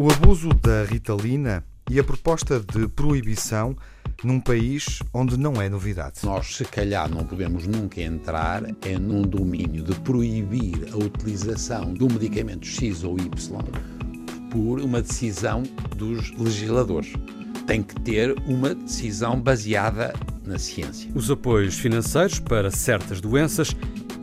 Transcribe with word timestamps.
O 0.00 0.12
abuso 0.12 0.50
da 0.50 0.84
Ritalina 0.84 1.64
e 1.90 1.98
a 1.98 2.04
proposta 2.04 2.60
de 2.60 2.86
proibição 2.86 3.76
num 4.22 4.38
país 4.38 5.00
onde 5.12 5.36
não 5.36 5.60
é 5.60 5.68
novidade. 5.68 6.20
Nós, 6.22 6.54
se 6.54 6.64
calhar, 6.64 7.10
não 7.10 7.24
podemos 7.24 7.66
nunca 7.66 8.00
entrar 8.00 8.62
é 8.82 8.96
num 8.96 9.22
domínio 9.22 9.82
de 9.82 9.98
proibir 10.02 10.88
a 10.92 10.96
utilização 10.96 11.92
do 11.92 12.06
medicamento 12.06 12.64
X 12.64 13.02
ou 13.02 13.18
Y 13.18 13.28
por 14.52 14.78
uma 14.78 15.02
decisão 15.02 15.64
dos 15.96 16.30
legisladores. 16.38 17.12
Tem 17.66 17.82
que 17.82 18.00
ter 18.00 18.40
uma 18.46 18.76
decisão 18.76 19.40
baseada 19.40 20.14
na 20.44 20.60
ciência. 20.60 21.10
Os 21.12 21.28
apoios 21.28 21.74
financeiros 21.74 22.38
para 22.38 22.70
certas 22.70 23.20
doenças 23.20 23.74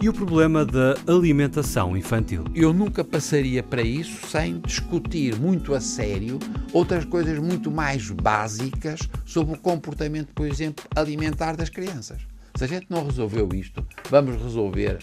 e 0.05 0.09
o 0.09 0.13
problema 0.13 0.63
da 0.63 0.93
alimentação 1.07 1.97
infantil. 1.97 2.43
Eu 2.53 2.71
nunca 2.71 3.03
passaria 3.03 3.63
para 3.63 3.81
isso 3.81 4.27
sem 4.27 4.59
discutir 4.59 5.35
muito 5.35 5.73
a 5.73 5.81
sério 5.81 6.37
outras 6.71 7.03
coisas 7.05 7.39
muito 7.39 7.71
mais 7.71 8.11
básicas 8.11 8.99
sobre 9.25 9.55
o 9.55 9.59
comportamento, 9.59 10.31
por 10.35 10.45
exemplo, 10.45 10.85
alimentar 10.95 11.55
das 11.55 11.69
crianças. 11.69 12.21
Se 12.55 12.63
a 12.63 12.67
gente 12.67 12.85
não 12.87 13.03
resolveu 13.03 13.49
isto, 13.51 13.83
vamos 14.07 14.39
resolver 14.39 14.99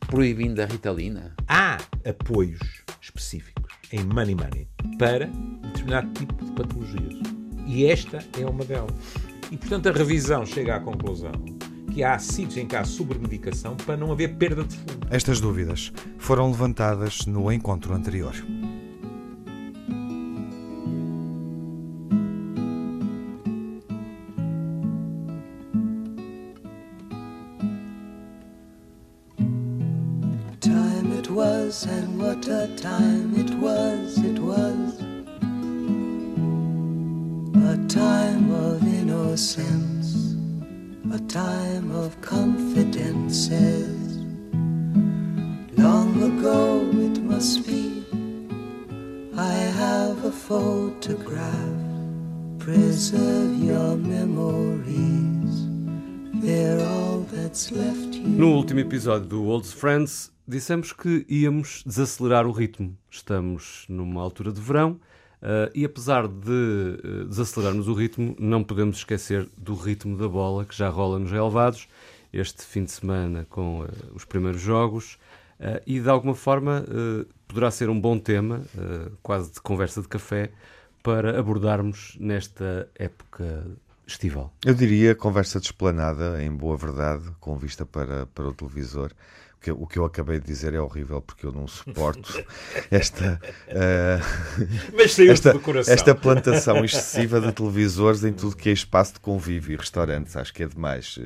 proibindo 0.00 0.60
a 0.60 0.66
ritalina? 0.66 1.34
Há 1.48 1.78
apoios 2.06 2.60
específicos 3.00 3.72
em 3.90 4.04
Money 4.04 4.34
Money 4.34 4.68
para 4.98 5.30
determinado 5.62 6.10
tipo 6.12 6.44
de 6.44 6.52
patologias. 6.52 7.14
E 7.66 7.86
esta 7.86 8.18
é 8.38 8.44
uma 8.44 8.66
delas. 8.66 8.92
E, 9.50 9.56
portanto, 9.56 9.88
a 9.88 9.92
revisão 9.92 10.44
chega 10.44 10.76
à 10.76 10.80
conclusão 10.80 11.32
que 11.90 12.02
há 12.04 12.18
sítios 12.18 12.56
em 12.56 12.66
que 12.66 12.76
há 12.76 12.84
sobremedicação 12.84 13.76
para 13.76 13.96
não 13.96 14.12
haver 14.12 14.34
perda 14.36 14.64
de 14.64 14.76
fundo. 14.76 15.06
Estas 15.10 15.40
dúvidas 15.40 15.92
foram 16.18 16.50
levantadas 16.50 17.26
no 17.26 17.50
encontro 17.52 17.94
anterior. 17.94 18.34
Episódio 59.02 59.26
do 59.26 59.44
Old 59.46 59.66
Friends, 59.66 60.32
dissemos 60.46 60.92
que 60.92 61.26
íamos 61.28 61.82
desacelerar 61.84 62.46
o 62.46 62.52
ritmo. 62.52 62.96
Estamos 63.10 63.84
numa 63.88 64.22
altura 64.22 64.52
de 64.52 64.60
verão 64.60 64.92
uh, 65.42 65.68
e, 65.74 65.84
apesar 65.84 66.28
de 66.28 67.00
uh, 67.02 67.24
desacelerarmos 67.24 67.88
o 67.88 67.94
ritmo, 67.94 68.36
não 68.38 68.62
podemos 68.62 68.98
esquecer 68.98 69.48
do 69.58 69.74
ritmo 69.74 70.16
da 70.16 70.28
bola 70.28 70.64
que 70.64 70.76
já 70.76 70.88
rola 70.88 71.18
nos 71.18 71.32
relevados 71.32 71.88
este 72.32 72.62
fim 72.62 72.84
de 72.84 72.92
semana 72.92 73.44
com 73.50 73.80
uh, 73.80 73.88
os 74.14 74.24
primeiros 74.24 74.60
jogos. 74.60 75.18
e 75.84 75.98
de 75.98 76.08
alguma 76.08 76.36
forma 76.36 76.84
poderá 77.48 77.72
ser 77.72 77.88
um 77.90 78.00
bom 78.00 78.18
tema, 78.18 78.62
quase 79.20 79.52
de 79.52 79.60
conversa 79.60 80.00
de 80.00 80.06
café, 80.06 80.52
para 81.02 81.40
abordarmos 81.40 82.16
nesta 82.20 82.88
época 82.94 83.66
estival. 84.06 84.52
Eu 84.64 84.74
diria 84.74 85.14
conversa 85.14 85.60
de 85.60 85.66
esplanada, 85.66 86.42
em 86.42 86.50
boa 86.50 86.76
verdade, 86.76 87.24
com 87.40 87.56
vista 87.56 87.84
para, 87.84 88.26
para 88.26 88.48
o 88.48 88.52
televisor. 88.52 89.12
O 89.56 89.60
que, 89.62 89.70
o 89.70 89.86
que 89.86 89.98
eu 89.98 90.04
acabei 90.04 90.40
de 90.40 90.46
dizer 90.46 90.74
é 90.74 90.80
horrível 90.80 91.22
porque 91.22 91.46
eu 91.46 91.52
não 91.52 91.68
suporto 91.68 92.44
esta, 92.90 93.40
uh, 93.68 95.30
esta, 95.30 95.52
esta 95.86 96.14
plantação 96.16 96.84
excessiva 96.84 97.40
de 97.40 97.52
televisores 97.52 98.24
em 98.24 98.32
tudo 98.32 98.56
que 98.56 98.70
é 98.70 98.72
espaço 98.72 99.14
de 99.14 99.20
convívio 99.20 99.74
e 99.74 99.76
restaurantes. 99.76 100.36
Acho 100.36 100.52
que 100.52 100.64
é 100.64 100.66
demais. 100.66 101.16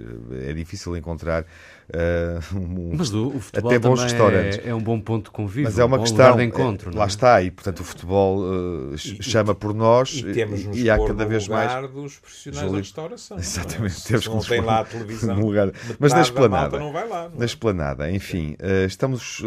É 0.46 0.52
difícil 0.52 0.94
encontrar 0.98 1.46
uh, 1.90 2.56
um, 2.56 2.96
Mas 2.96 3.12
o, 3.12 3.28
o 3.28 3.40
futebol 3.40 3.70
até 3.70 3.78
bons 3.78 4.02
restaurantes. 4.02 4.58
É, 4.64 4.68
é 4.70 4.74
um 4.74 4.80
bom 4.82 5.00
ponto 5.00 5.24
de 5.26 5.30
convívio, 5.30 5.64
Mas 5.64 5.78
é 5.78 5.84
uma 5.84 5.96
um 5.98 6.00
questão. 6.00 6.36
de 6.36 6.44
encontro. 6.44 6.90
é, 6.92 6.96
lá 6.96 7.04
é? 7.04 7.06
está, 7.06 7.42
e 7.42 7.50
portanto 7.50 7.80
o 7.80 7.84
futebol 7.84 8.40
uh, 8.40 8.98
chama 8.98 9.54
por 9.54 9.74
nós 9.74 10.14
E 10.14 10.32
temos 10.32 10.64
nos 10.64 10.76
e 10.76 10.90
há 10.90 10.98
cada 10.98 11.24
vez 11.24 11.48
mais. 11.48 11.90
dos 11.90 12.18
profissionais 12.18 12.60
Júlio. 12.60 12.72
da 12.72 12.78
restauração. 12.78 13.38
Exatamente, 13.38 13.94
Se 13.94 14.08
temos 14.08 14.22
que 14.24 14.28
não 14.28 14.36
nos 14.36 14.46
tem 14.46 14.60
lá 14.60 14.80
a 14.80 14.84
televisão. 14.84 15.38
lugar. 15.40 15.72
Mas 15.98 16.12
na 16.12 16.18
da 16.18 16.22
esplanada. 16.22 16.78
não 16.78 16.92
vai 16.92 17.08
lá. 17.08 17.28
não 17.28 17.36
é? 17.36 17.38
Na 17.38 17.44
esplanada, 17.44 18.10
enfim, 18.10 18.56
eh, 18.58 18.84
estamos 18.86 19.42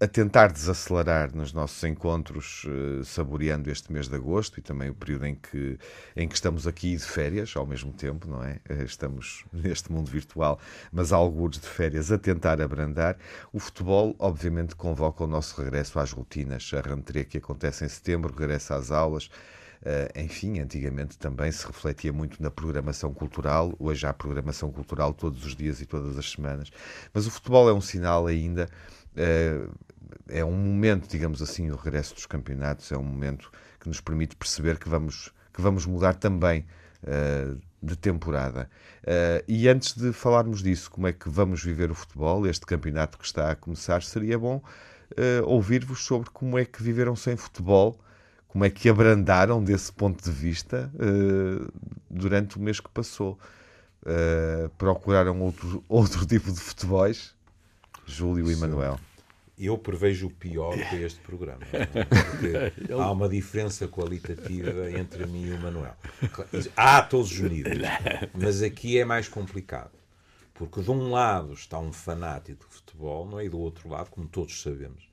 a 0.00 0.06
tentar 0.06 0.48
desacelerar 0.52 1.34
nos 1.34 1.52
nossos 1.52 1.82
encontros, 1.84 2.66
saboreando 3.04 3.70
este 3.70 3.92
mês 3.92 4.08
de 4.08 4.14
agosto 4.14 4.58
e 4.58 4.62
também 4.62 4.90
o 4.90 4.94
período 4.94 5.26
em 5.26 5.34
que, 5.34 5.78
em 6.16 6.26
que 6.28 6.34
estamos 6.34 6.66
aqui 6.66 6.96
de 6.96 7.02
férias 7.04 7.52
ao 7.56 7.66
mesmo 7.66 7.92
tempo, 7.92 8.28
não 8.28 8.42
é? 8.42 8.58
Estamos 8.84 9.44
neste 9.52 9.90
mundo 9.92 10.10
virtual, 10.10 10.58
mas 10.92 11.12
há 11.12 11.16
alguns 11.16 11.58
de 11.58 11.66
férias 11.74 12.12
a 12.12 12.18
tentar 12.18 12.60
abrandar. 12.60 13.16
O 13.52 13.58
futebol, 13.58 14.14
obviamente, 14.18 14.74
convoca 14.74 15.24
o 15.24 15.26
nosso 15.26 15.60
regresso 15.60 15.98
às 15.98 16.12
rotinas. 16.12 16.70
A 16.72 16.80
rentrée 16.80 17.24
que 17.24 17.38
acontece 17.38 17.84
em 17.84 17.88
setembro, 17.88 18.32
regressa 18.32 18.76
às 18.76 18.90
aulas. 18.90 19.28
Uh, 19.84 20.08
enfim, 20.18 20.60
antigamente 20.60 21.18
também 21.18 21.52
se 21.52 21.66
refletia 21.66 22.10
muito 22.10 22.42
na 22.42 22.50
programação 22.50 23.12
cultural, 23.12 23.74
hoje 23.78 24.06
há 24.06 24.14
programação 24.14 24.72
cultural 24.72 25.12
todos 25.12 25.44
os 25.44 25.54
dias 25.54 25.78
e 25.82 25.84
todas 25.84 26.16
as 26.16 26.30
semanas, 26.30 26.70
mas 27.12 27.26
o 27.26 27.30
futebol 27.30 27.68
é 27.68 27.72
um 27.74 27.82
sinal 27.82 28.26
ainda, 28.26 28.66
uh, 29.12 29.70
é 30.26 30.42
um 30.42 30.52
momento, 30.56 31.06
digamos 31.06 31.42
assim, 31.42 31.70
o 31.70 31.76
regresso 31.76 32.14
dos 32.14 32.24
campeonatos 32.24 32.90
é 32.92 32.96
um 32.96 33.04
momento 33.04 33.52
que 33.78 33.86
nos 33.86 34.00
permite 34.00 34.36
perceber 34.36 34.78
que 34.78 34.88
vamos, 34.88 35.30
que 35.52 35.60
vamos 35.60 35.84
mudar 35.84 36.14
também 36.14 36.64
uh, 37.02 37.60
de 37.84 37.96
temporada. 37.96 38.68
e 39.46 39.68
antes 39.68 39.94
de 39.94 40.12
falarmos 40.12 40.62
disso, 40.62 40.90
como 40.90 41.06
é 41.06 41.12
que 41.12 41.28
vamos 41.28 41.62
viver 41.62 41.90
o 41.90 41.94
futebol, 41.94 42.46
este 42.46 42.66
campeonato 42.66 43.18
que 43.18 43.24
está 43.24 43.50
a 43.50 43.54
começar, 43.54 44.02
seria 44.02 44.38
bom 44.38 44.62
ouvir-vos 45.44 46.04
sobre 46.04 46.30
como 46.30 46.58
é 46.58 46.64
que 46.64 46.82
viveram 46.82 47.14
sem 47.14 47.36
futebol 47.36 47.98
como 48.54 48.64
é 48.64 48.70
que 48.70 48.88
abrandaram 48.88 49.62
desse 49.62 49.92
ponto 49.92 50.22
de 50.22 50.30
vista 50.30 50.88
uh, 50.94 51.72
durante 52.08 52.56
o 52.56 52.60
mês 52.60 52.78
que 52.78 52.88
passou. 52.88 53.36
Uh, 54.00 54.68
procuraram 54.78 55.40
outro, 55.40 55.82
outro 55.88 56.24
tipo 56.24 56.52
de 56.52 56.60
futebols, 56.60 57.34
Júlio 58.06 58.48
e 58.48 58.54
Manuel. 58.54 59.00
Eu 59.56 59.78
prevejo 59.78 60.26
o 60.26 60.30
pior 60.30 60.76
para 60.76 60.98
este 60.98 61.20
programa. 61.20 61.60
Porque 61.60 62.92
há 62.92 63.10
uma 63.10 63.28
diferença 63.28 63.86
qualitativa 63.86 64.90
entre 64.90 65.26
mim 65.26 65.46
e 65.46 65.52
o 65.52 65.60
Manuel. 65.60 65.96
Há 66.76 67.02
todos 67.02 67.30
os 67.30 67.40
níveis, 67.40 67.78
mas 68.34 68.62
aqui 68.62 68.98
é 68.98 69.04
mais 69.04 69.28
complicado. 69.28 69.92
Porque 70.54 70.82
de 70.82 70.90
um 70.90 71.10
lado 71.10 71.52
está 71.52 71.78
um 71.78 71.92
fanático 71.92 72.66
de 72.68 72.74
futebol, 72.74 73.26
não 73.26 73.40
é? 73.40 73.46
E 73.46 73.48
do 73.48 73.58
outro 73.58 73.88
lado, 73.88 74.10
como 74.10 74.28
todos 74.28 74.60
sabemos, 74.60 75.08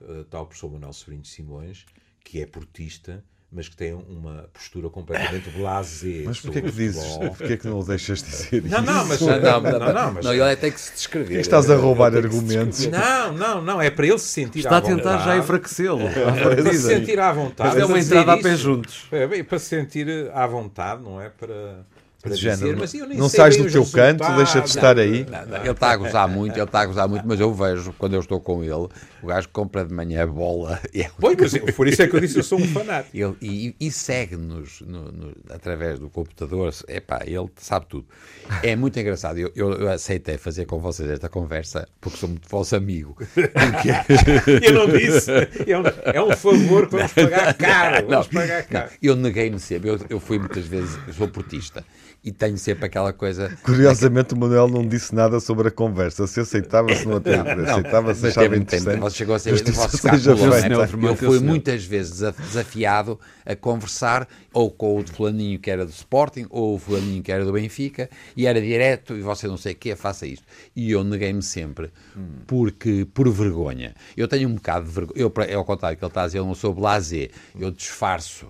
está 0.00 0.40
o 0.40 0.46
professor 0.46 0.70
Manuel 0.70 0.92
Sobrinho 0.92 1.22
de 1.22 1.28
Simões, 1.28 1.86
que 2.22 2.40
é 2.40 2.46
portista, 2.46 3.24
mas 3.50 3.66
que 3.68 3.74
tem 3.76 3.94
uma 3.94 4.46
postura 4.52 4.90
completamente 4.90 5.48
blasé. 5.50 6.22
Mas 6.26 6.38
porquê 6.40 6.60
que 6.60 6.70
dizes? 6.70 7.16
Porquê 7.38 7.56
que 7.56 7.66
não 7.66 7.78
o 7.80 7.84
deixas 7.84 8.22
dizer 8.22 8.62
Não, 8.64 8.82
não, 8.82 9.06
mas. 9.06 9.20
Não, 9.20 9.40
não, 9.40 9.60
não, 9.62 9.92
não, 9.92 10.12
mas- 10.12 10.24
não, 10.24 10.34
ele 10.34 10.56
tem 10.56 10.70
que 10.70 10.80
se 10.80 10.92
descrever. 10.92 11.34
Que 11.34 11.40
estás 11.40 11.70
a 11.70 11.76
roubar 11.76 12.14
argumentos? 12.14 12.86
Não, 12.86 13.32
não, 13.32 13.62
não, 13.62 13.80
é 13.80 13.90
para 13.90 14.06
ele 14.06 14.18
se 14.18 14.28
sentir 14.28 14.58
Está 14.58 14.74
à 14.76 14.78
a 14.78 14.82
tentar 14.82 15.12
vontade. 15.12 15.24
já 15.24 15.36
enfraquecê-lo. 15.38 16.06
à 16.06 16.10
Para 16.10 16.34
se 16.34 16.42
partida. 16.42 16.72
sentir 16.74 17.18
à 17.20 17.32
vontade. 17.32 17.70
Mas 17.74 17.82
é 17.82 17.86
uma 17.86 17.98
entrada 17.98 18.32
a 18.34 18.36
pé 18.36 18.52
isso. 18.52 18.62
juntos. 18.62 19.06
É, 19.10 19.26
bem, 19.26 19.42
para 19.42 19.58
se 19.58 19.66
sentir 19.66 20.06
à 20.34 20.46
vontade, 20.46 21.02
não 21.02 21.18
é? 21.20 21.30
Para, 21.30 21.86
para 22.20 22.34
De 22.34 22.40
género, 22.40 22.76
mas 22.80 22.92
eu 22.94 23.06
nem 23.06 23.16
não 23.16 23.28
sais 23.28 23.56
do 23.56 23.70
teu 23.70 23.86
canto, 23.86 24.24
deixa 24.36 24.60
de 24.60 24.68
estar 24.68 24.98
aí. 24.98 25.24
Não, 25.30 25.46
não, 25.46 25.56
ele 25.58 25.70
está 25.70 25.90
a 25.92 25.96
gozar 25.96 26.28
muito, 26.28 26.56
ele 26.56 26.64
está 26.64 26.80
a 26.80 26.86
gozar 26.86 27.08
muito, 27.08 27.24
mas 27.26 27.38
eu 27.38 27.54
vejo, 27.54 27.92
quando 27.96 28.14
eu 28.14 28.20
estou 28.20 28.40
com 28.40 28.62
ele, 28.64 28.88
o 29.22 29.26
gajo 29.26 29.48
compra 29.52 29.84
de 29.84 29.94
manhã 29.94 30.24
a 30.24 30.26
bola 30.26 30.80
e, 30.92 31.02
é- 31.02 31.10
Pois, 31.20 31.36
mas 31.38 31.54
eu- 31.54 31.72
por 31.72 31.86
isso 31.86 32.02
é 32.02 32.08
que 32.08 32.16
eu 32.16 32.20
disse 32.20 32.36
eu 32.36 32.42
sou 32.42 32.58
um 32.60 32.66
fanático. 32.74 33.16
ele- 33.16 33.36
e- 33.40 33.74
e 33.80 33.90
segue-nos 33.92 34.80
no- 34.80 35.12
no- 35.12 35.32
através 35.50 35.98
do 36.00 36.10
computador. 36.10 36.74
Epá, 36.88 37.20
ele 37.24 37.48
sabe 37.56 37.86
tudo. 37.88 38.06
É 38.64 38.74
muito 38.74 38.98
engraçado. 38.98 39.38
Eu, 39.38 39.52
eu- 39.54 39.72
eu 39.74 39.88
aceitei 39.90 40.36
fazer 40.38 40.64
com 40.66 40.78
vocês 40.80 41.08
esta 41.08 41.28
conversa 41.28 41.86
porque 42.00 42.18
sou 42.18 42.28
muito 42.28 42.48
vosso 42.48 42.74
amigo. 42.74 43.16
Porque 43.16 43.88
Eu 44.66 44.72
não 44.74 44.88
disse. 44.88 45.30
É 45.66 45.78
um, 45.78 45.82
é 46.04 46.20
um 46.22 46.36
favor 46.36 46.86
que 46.88 46.96
vamos 46.96 47.12
pagar 47.12 47.54
caro. 47.54 48.06
Vamos 48.08 48.26
pagar 48.26 48.62
caro. 48.64 48.90
Eu 49.00 49.14
neguei-me 49.14 49.60
sempre. 49.60 49.90
Eu, 49.90 50.00
eu 50.10 50.18
fui 50.20 50.38
muitas 50.38 50.66
vezes, 50.66 50.98
sou 51.16 51.28
portista. 51.28 51.84
E 52.28 52.32
tenho 52.32 52.58
sempre 52.58 52.84
aquela 52.84 53.10
coisa. 53.10 53.56
Curiosamente, 53.62 54.34
o 54.34 54.36
Manuel 54.36 54.68
não 54.68 54.86
disse 54.86 55.14
nada 55.14 55.40
sobre 55.40 55.68
a 55.68 55.70
conversa. 55.70 56.26
Se 56.26 56.40
aceitava, 56.40 56.94
se 56.94 57.06
não 57.06 57.16
aceitava, 57.16 58.14
se 58.14 58.26
achava 58.26 58.54
interessante. 58.54 59.00
Você 59.00 59.16
chegou 59.16 59.34
a 59.34 59.38
ser 59.38 59.54
Eu 61.02 61.16
fui 61.16 61.40
muitas 61.40 61.84
vezes 61.84 62.20
desafiado 62.38 63.18
a 63.46 63.56
conversar 63.56 64.28
ou 64.52 64.70
com 64.70 64.98
o 64.98 65.06
fulaninho 65.06 65.58
que 65.58 65.70
era 65.70 65.86
do 65.86 65.90
Sporting 65.90 66.46
ou 66.50 66.74
o 66.74 66.78
fulaninho 66.78 67.22
que 67.22 67.32
era 67.32 67.44
do 67.46 67.52
Benfica 67.52 68.10
e 68.36 68.46
era 68.46 68.60
direto 68.60 69.16
e 69.16 69.22
você 69.22 69.46
não 69.46 69.56
sei 69.56 69.72
o 69.72 69.76
quê, 69.76 69.96
faça 69.96 70.26
isto. 70.26 70.44
E 70.76 70.90
eu 70.90 71.02
neguei-me 71.02 71.42
sempre 71.42 71.90
porque, 72.46 73.06
por 73.14 73.30
vergonha. 73.30 73.94
Eu 74.14 74.28
tenho 74.28 74.50
um 74.50 74.54
bocado 74.54 74.86
de 74.86 74.92
vergonha. 74.92 75.18
Eu, 75.18 75.32
é 75.48 75.54
ao 75.54 75.64
contrário 75.64 75.96
que 75.96 76.04
ele 76.04 76.10
está 76.10 76.24
a 76.24 76.26
dizer, 76.26 76.38
eu 76.38 76.44
não 76.44 76.54
sou 76.54 76.74
blasé. 76.74 77.30
Eu 77.58 77.70
disfarço 77.70 78.46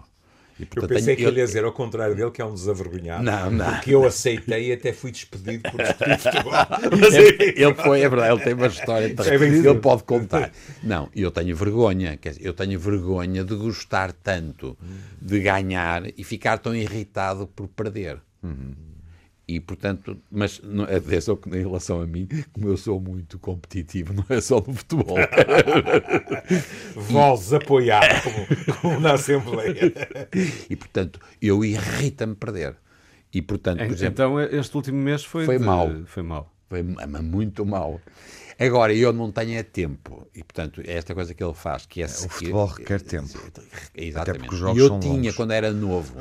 e, 0.59 0.67
portanto, 0.67 0.91
eu 0.91 0.97
pensei 0.97 1.17
tenho, 1.17 1.29
que 1.29 1.33
ele 1.33 1.41
ia 1.41 1.47
dizer 1.47 1.65
ao 1.65 1.73
contrário 1.73 2.15
dele, 2.15 2.31
que 2.31 2.43
é 2.43 2.45
um 2.45 2.55
desavergonhado. 2.55 3.23
Não, 3.23 3.51
não. 3.51 3.75
Porque 3.75 3.95
eu 3.95 4.05
aceitei 4.05 4.69
e 4.69 4.73
até 4.73 4.93
fui 4.93 5.13
despedido 5.13 5.71
por 5.71 5.79
discutir 5.83 6.19
futebol. 6.19 6.53
Mas, 7.01 7.15
ele, 7.15 7.55
ele, 7.57 7.75
foi, 7.75 8.01
é 8.01 8.09
verdade, 8.09 8.35
ele 8.35 8.45
tem 8.45 8.55
uma 8.55 8.67
história 8.67 9.15
terrível, 9.15 9.71
é 9.71 9.75
ele 9.75 9.81
pode 9.81 10.03
contar. 10.03 10.51
Não, 10.83 11.09
eu 11.15 11.31
tenho 11.31 11.55
vergonha, 11.55 12.17
quer 12.17 12.31
dizer, 12.31 12.45
eu 12.45 12.53
tenho 12.53 12.79
vergonha 12.79 13.45
de 13.45 13.55
gostar 13.55 14.13
tanto 14.13 14.77
de 15.21 15.41
ganhar 15.41 16.03
e 16.17 16.25
ficar 16.25 16.59
tão 16.59 16.75
irritado 16.75 17.47
por 17.47 17.69
perder. 17.69 18.21
Uhum. 18.43 18.88
E, 19.49 19.59
portanto, 19.61 20.19
mas 20.31 20.61
não, 20.63 20.85
atenção 20.85 21.35
que 21.35 21.49
em 21.49 21.63
relação 21.63 22.03
a 22.03 22.07
mim, 22.07 22.29
como 22.53 22.69
eu 22.69 22.77
sou 22.77 23.01
muito 23.01 23.39
competitivo, 23.39 24.13
não 24.13 24.25
é 24.29 24.43
só 24.43 24.57
no 24.57 24.75
futebol. 24.75 25.17
Vozes 26.95 27.55
apoiar, 27.55 28.23
como, 28.23 28.77
como, 28.77 29.01
na 29.01 29.15
Assembleia. 29.15 29.95
E, 30.69 30.77
portanto, 30.77 31.19
eu 31.41 31.65
irrita-me 31.65 32.35
perder. 32.35 32.77
E, 33.33 33.41
portanto, 33.41 33.79
por 33.79 33.91
exemplo, 33.91 34.13
então, 34.13 34.41
este 34.41 34.77
último 34.77 34.99
mês 34.99 35.25
foi, 35.25 35.47
foi 35.47 35.59
de... 35.59 35.65
mal. 35.65 35.91
Foi 36.05 36.23
mal. 36.23 36.55
Foi 36.69 36.83
muito 36.83 37.65
mal. 37.65 37.99
Agora, 38.59 38.93
eu 38.93 39.13
não 39.13 39.31
tenho 39.31 39.57
é 39.57 39.63
tempo. 39.63 40.27
E, 40.35 40.43
portanto, 40.43 40.83
é 40.85 40.95
esta 40.95 41.15
coisa 41.15 41.33
que 41.33 41.43
ele 41.43 41.55
faz, 41.55 41.87
que 41.87 42.03
é... 42.03 42.07
é 42.07 42.09
o 42.09 42.29
futebol 42.29 42.67
requer 42.67 43.01
tempo. 43.01 43.29
Exatamente. 43.95 44.53
E 44.53 44.79
eu 44.79 44.99
tinha, 44.99 45.15
longos. 45.15 45.37
quando 45.37 45.53
era 45.53 45.71
novo, 45.71 46.17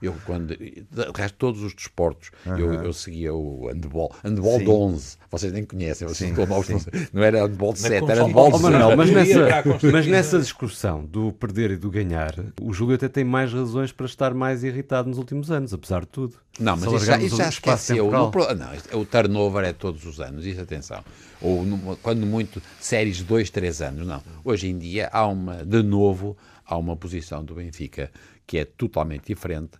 eu 0.00 0.14
quando... 0.24 0.56
De 0.56 0.84
resto, 1.14 1.36
todos 1.36 1.62
os 1.62 1.74
desportos, 1.74 2.30
uh 2.46 2.50
-huh. 2.50 2.58
eu, 2.58 2.72
eu 2.84 2.92
seguia 2.94 3.34
o 3.34 3.68
handball. 3.68 4.14
Handball 4.24 4.58
Sim. 4.58 4.64
de 4.64 4.70
11. 4.70 5.16
Vocês 5.30 5.52
nem 5.52 5.64
conhecem. 5.64 6.08
Vocês 6.08 6.30
Sim. 6.30 6.34
Não, 6.34 6.84
não 7.12 7.22
era 7.22 7.42
handball 7.42 7.74
de 7.74 7.80
7, 7.80 8.10
era 8.10 8.24
handball 8.24 8.48
de 8.48 8.56
11. 8.56 8.66
Oh, 8.66 8.96
mas, 8.96 9.10
nessa, 9.10 9.64
mas 9.92 10.06
nessa 10.06 10.38
discussão 10.38 11.04
do 11.04 11.30
perder 11.32 11.72
e 11.72 11.76
do 11.76 11.90
ganhar, 11.90 12.34
o 12.60 12.72
Júlio 12.72 12.94
até 12.94 13.08
tem 13.08 13.24
mais 13.24 13.52
razões 13.52 13.92
para 13.92 14.06
estar 14.06 14.32
mais 14.32 14.64
irritado 14.64 15.10
nos 15.10 15.18
últimos 15.18 15.50
anos, 15.50 15.74
apesar 15.74 16.00
de 16.00 16.08
tudo. 16.08 16.36
Não, 16.58 16.76
mas 16.76 16.90
isso 16.90 17.04
já, 17.04 17.18
isso 17.18 17.36
já 17.36 17.48
esqueceu. 17.48 18.10
No, 18.10 18.30
não, 18.30 19.00
o 19.00 19.04
turnover 19.04 19.64
é 19.64 19.72
todos 19.72 20.06
os 20.06 20.20
anos, 20.20 20.46
isso 20.46 20.60
atenção. 20.60 21.02
Ou 21.42 21.96
quando 22.02 22.26
muito, 22.26 22.62
séries 22.80 23.18
de 23.18 23.24
dois, 23.24 23.50
três 23.50 23.82
anos, 23.82 24.06
não. 24.06 24.22
Hoje 24.44 24.68
em 24.68 24.78
dia 24.78 25.08
há 25.12 25.26
uma, 25.26 25.64
de 25.64 25.82
novo, 25.82 26.36
há 26.64 26.76
uma 26.76 26.96
posição 26.96 27.44
do 27.44 27.54
Benfica 27.54 28.10
que 28.46 28.58
é 28.58 28.64
totalmente 28.64 29.26
diferente 29.26 29.78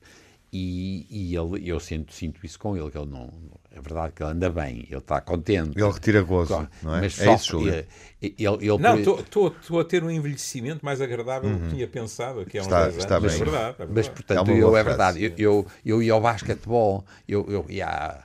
e, 0.55 1.07
e 1.09 1.35
ele, 1.35 1.67
eu 1.67 1.81
sinto, 1.81 2.13
sinto 2.13 2.45
isso 2.45 2.59
com 2.59 2.77
ele, 2.77 2.91
que 2.91 2.99
ele 2.99 3.11
não, 3.11 3.31
é 3.71 3.81
verdade 3.81 4.13
que 4.13 4.23
ele 4.23 4.33
anda 4.33 4.51
bem, 4.51 4.87
ele 4.87 4.99
está 4.99 5.19
contente. 5.19 5.71
Ele 5.75 5.91
retira 5.91 6.21
gozo, 6.21 6.69
não 6.83 6.95
é? 6.95 7.01
Mas 7.01 7.19
é 7.19 7.35
isso, 7.35 7.59
Ele, 7.59 7.87
ele, 8.21 8.37
ele 8.61 8.79
não, 8.79 8.99
estou 8.99 9.81
a 9.81 9.85
ter 9.85 10.05
um 10.05 10.11
envelhecimento 10.11 10.85
mais 10.85 11.01
agradável 11.01 11.49
uhum. 11.49 11.55
do 11.55 11.61
que 11.61 11.65
uhum. 11.69 11.75
tinha 11.77 11.89
pensado 11.89 12.45
que 12.45 12.59
é 12.59 12.61
uns 12.61 12.67
está, 12.67 12.85
10 12.85 12.97
está 12.99 13.17
anos. 13.17 13.33
Bem. 13.33 13.41
É 13.41 13.45
verdade, 13.45 13.65
é 13.65 13.73
verdade. 13.79 13.93
Mas, 13.95 14.09
portanto, 14.09 14.51
é 14.51 14.63
eu, 14.63 14.77
é 14.77 14.85
verdade, 14.85 15.25
eu, 15.25 15.33
eu, 15.39 15.67
eu 15.87 16.03
ia 16.03 16.13
ao 16.13 16.21
basquetebol, 16.21 17.03
eu, 17.27 17.51
eu 17.51 17.65
ia 17.71 18.23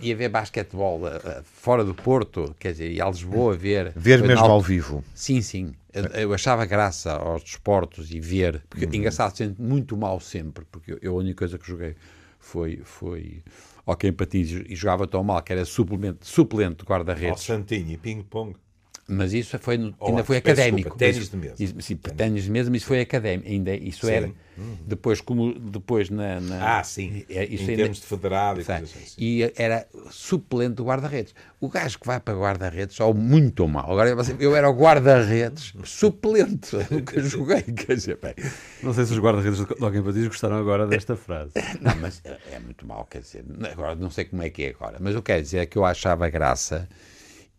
ia 0.00 0.16
ver 0.16 0.28
basquetebol 0.28 1.02
uh, 1.02 1.42
fora 1.44 1.84
do 1.84 1.94
Porto, 1.94 2.54
quer 2.58 2.72
dizer, 2.72 2.90
ia 2.90 3.04
a 3.04 3.10
Lisboa 3.10 3.56
ver. 3.56 3.92
Ver 3.94 4.22
mesmo 4.22 4.44
ao 4.44 4.60
vivo. 4.60 5.04
Sim, 5.14 5.40
sim. 5.40 5.74
Eu, 6.14 6.34
achava 6.34 6.66
graça 6.66 7.12
aos 7.12 7.42
desportos 7.42 8.10
e 8.12 8.20
ver, 8.20 8.62
porque 8.68 8.84
uhum. 8.84 8.94
engraçado, 8.94 9.34
sendo 9.34 9.56
muito 9.58 9.96
mal 9.96 10.20
sempre, 10.20 10.64
porque 10.70 10.98
eu, 11.00 11.12
a 11.12 11.16
única 11.16 11.38
coisa 11.38 11.58
que 11.58 11.66
joguei 11.66 11.96
foi, 12.38 12.80
foi 12.84 13.42
hockey 13.86 14.08
em 14.08 14.12
patins 14.12 14.50
e 14.50 14.74
jogava 14.74 15.06
tão 15.06 15.24
mal 15.24 15.40
que 15.42 15.52
era 15.52 15.64
suplente, 15.64 16.18
suplente 16.22 16.78
de 16.78 16.84
guarda-redes. 16.84 17.30
Ao 17.30 17.38
Santinho 17.38 17.92
e 17.92 17.96
ping-pong. 17.96 18.56
Mas 19.08 19.32
isso 19.32 19.56
foi, 19.60 19.76
ainda 20.00 20.24
foi 20.24 20.38
académico. 20.38 20.96
Ténis 20.96 21.30
de 21.30 21.36
mesa. 21.36 21.54
Sim, 21.78 21.96
ténis 21.96 22.44
de 22.44 22.50
mesa, 22.50 22.70
mas 22.70 22.78
isso 22.78 22.86
foi 22.86 23.00
académico. 23.00 23.48
Ainda, 23.48 23.72
isso 23.74 24.06
sim. 24.06 24.12
era. 24.12 24.26
Uhum. 24.58 24.76
Depois, 24.84 25.20
como, 25.20 25.56
depois 25.56 26.10
na, 26.10 26.40
na 26.40 26.78
Ah, 26.78 26.82
sim. 26.82 27.24
É, 27.28 27.44
isso 27.44 27.64
em 27.64 27.70
ainda, 27.70 27.82
termos 27.82 28.00
de 28.00 28.06
federado 28.06 28.60
e 28.60 28.64
coisas 28.64 28.90
assim. 28.90 29.14
E 29.16 29.52
era 29.54 29.86
suplente 30.10 30.74
do 30.74 30.84
guarda-redes. 30.84 31.34
O 31.60 31.68
gajo 31.68 32.00
que 32.00 32.06
vai 32.06 32.18
para 32.18 32.36
guarda-redes, 32.36 32.98
ou 32.98 33.14
muito 33.14 33.60
ou 33.60 33.68
mal. 33.68 33.92
Agora 33.92 34.10
eu 34.40 34.56
era 34.56 34.68
o 34.68 34.72
guarda-redes 34.72 35.72
suplente. 35.84 36.76
que 37.06 37.20
joguei. 37.20 37.62
Quer 37.62 37.94
dizer, 37.94 38.18
bem, 38.20 38.34
não 38.82 38.92
sei 38.92 39.04
se 39.04 39.12
os 39.12 39.20
guarda-redes 39.20 39.64
de 39.64 39.84
Alguém 39.84 40.02
Patins 40.02 40.26
gostaram 40.26 40.56
agora 40.56 40.84
desta 40.86 41.14
frase. 41.14 41.52
Não, 41.80 41.94
mas 41.96 42.20
é, 42.24 42.38
é 42.54 42.58
muito 42.58 42.84
mal, 42.86 43.06
quer 43.08 43.20
dizer. 43.20 43.44
Agora, 43.70 43.94
não 43.94 44.10
sei 44.10 44.24
como 44.24 44.42
é 44.42 44.50
que 44.50 44.64
é 44.64 44.70
agora. 44.70 44.96
Mas 44.98 45.14
eu 45.14 45.22
quero 45.22 45.42
dizer 45.42 45.58
é 45.58 45.66
que 45.66 45.78
eu 45.78 45.84
achava 45.84 46.28
graça 46.28 46.88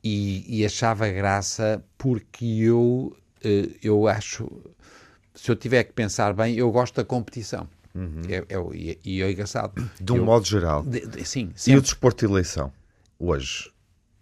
e, 0.08 0.60
e 0.60 0.66
achava 0.66 1.10
graça 1.10 1.84
porque 1.98 2.46
eu, 2.46 3.16
eh, 3.44 3.70
eu 3.84 4.08
acho, 4.08 4.50
se 5.36 5.52
eu 5.52 5.56
tiver 5.56 5.84
que 5.84 5.94
pensar 5.94 6.34
bem, 6.34 6.56
eu 6.56 6.72
gosto 6.72 6.96
da 6.96 7.04
competição. 7.04 7.68
Uhum. 7.94 8.22
É, 8.30 8.36
é, 8.38 8.98
e 9.04 9.22
é, 9.22 9.32
engraçado. 9.32 9.74
De 10.00 10.14
um 10.14 10.18
eu, 10.18 10.26
modo 10.26 10.46
geral. 10.46 10.84
De, 10.84 11.06
de, 11.06 11.26
sim, 11.26 11.52
sempre. 11.56 11.74
E 11.74 11.78
o 11.78 11.82
desporto 11.82 12.26
de 12.26 12.32
eleição, 12.32 12.72
hoje? 13.20 13.72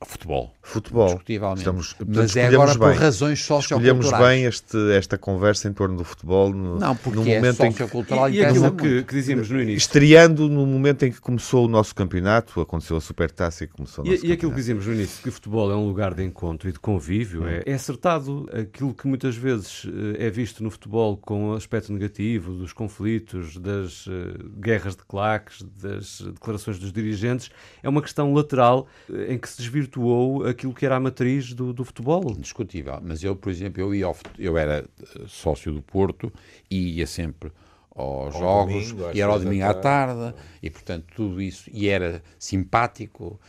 Futebol. 0.04 0.54
Futebol. 0.62 1.08
Discutivelmente. 1.08 1.60
Estamos, 1.60 1.96
Mas 2.06 2.36
é 2.36 2.48
agora 2.48 2.72
bem. 2.72 2.80
por 2.80 2.96
razões 2.96 3.40
socioculturais. 3.40 4.06
Escolhemos 4.06 4.28
bem 4.30 4.46
este, 4.46 4.92
esta 4.92 5.18
conversa 5.18 5.70
em 5.70 5.74
torno 5.74 5.98
do 5.98 6.04
futebol 6.04 6.54
no, 6.54 6.78
não, 6.78 6.96
porque 6.96 7.20
no 7.20 7.28
é 7.30 7.36
momento 7.36 7.58
sociocultural 7.58 8.30
em 8.30 8.32
que, 8.34 8.38
e, 8.38 8.42
e 8.42 8.46
aquilo 8.46 8.72
que, 8.76 9.04
que, 9.04 9.16
dizíamos 9.16 9.50
no 9.50 9.62
início. 9.62 9.78
Estreando 9.78 10.50
no 10.50 10.66
momento 10.66 11.04
em 11.04 11.12
que 11.12 11.22
começou 11.22 11.66
o 11.66 11.68
nosso 11.68 11.96
campeonato, 11.96 12.60
aconteceu 12.60 12.98
a 12.98 13.02
Supertaça 13.02 13.64
e 13.64 13.68
começou 13.68 14.04
o 14.04 14.08
nosso 14.08 14.26
E, 14.26 14.30
e 14.30 14.32
aquilo 14.34 14.52
que 14.52 14.58
dizíamos 14.58 14.86
no 14.86 14.94
início, 14.94 15.24
que 15.24 15.30
o 15.30 15.32
futebol 15.32 15.72
é 15.72 15.76
um 15.76 15.88
lugar 15.88 16.14
de 16.14 16.24
encontro 16.24 16.68
e 16.68 16.72
de 16.72 16.80
convívio, 16.80 17.44
hum. 17.44 17.48
é, 17.48 17.64
é 17.66 17.74
acertado. 17.74 18.50
Aquilo 18.52 18.94
que 18.94 19.08
muitas 19.08 19.36
vezes 19.36 19.88
eh, 19.88 20.28
é 20.28 20.30
visto 20.30 20.64
no 20.64 20.70
futebol 20.70 21.18
com 21.18 21.54
aspecto 21.54 21.94
negativo, 21.94 22.54
dos 22.54 22.74
conflitos, 22.74 23.58
das 23.58 24.08
uh, 24.08 24.12
guerras 24.58 24.96
de 24.96 25.04
claques, 25.06 25.64
das 25.82 26.22
declarações 26.22 26.78
dos 26.78 26.92
dirigentes, 26.92 27.50
é 27.82 27.88
uma 27.88 28.02
questão 28.02 28.34
lateral 28.34 28.88
eh, 29.12 29.34
em 29.34 29.38
que 29.38 29.48
se 29.48 29.58
desvirtuou 29.86 30.46
aquilo 30.46 30.74
que 30.74 30.86
era 30.86 30.96
a 30.96 31.00
matriz 31.00 31.54
do, 31.54 31.74
do 31.74 31.86
futebol. 31.86 32.32
Indiscutível. 32.32 33.00
Mas 33.02 33.24
eu, 33.24 33.36
por 33.36 33.50
exemplo, 33.50 33.82
eu, 33.82 33.94
ia 33.94 34.06
ao, 34.06 34.18
eu 34.38 34.58
era 34.58 34.86
sócio 35.28 35.72
do 35.72 35.82
Porto 35.82 36.32
e 36.70 36.98
ia 36.98 37.08
sempre 37.08 37.52
aos 37.96 38.36
ao 38.36 38.42
jogos 38.42 38.92
domingo, 38.92 39.12
e 39.14 39.22
era 39.22 39.32
ao 39.32 39.40
domingo 39.40 39.64
à 39.64 39.74
tarde, 39.74 40.20
tarde 40.20 40.38
e 40.62 40.70
portanto 40.70 41.06
tudo 41.16 41.42
isso 41.42 41.70
e 41.72 41.88
era 41.88 42.22
simpático 42.38 43.40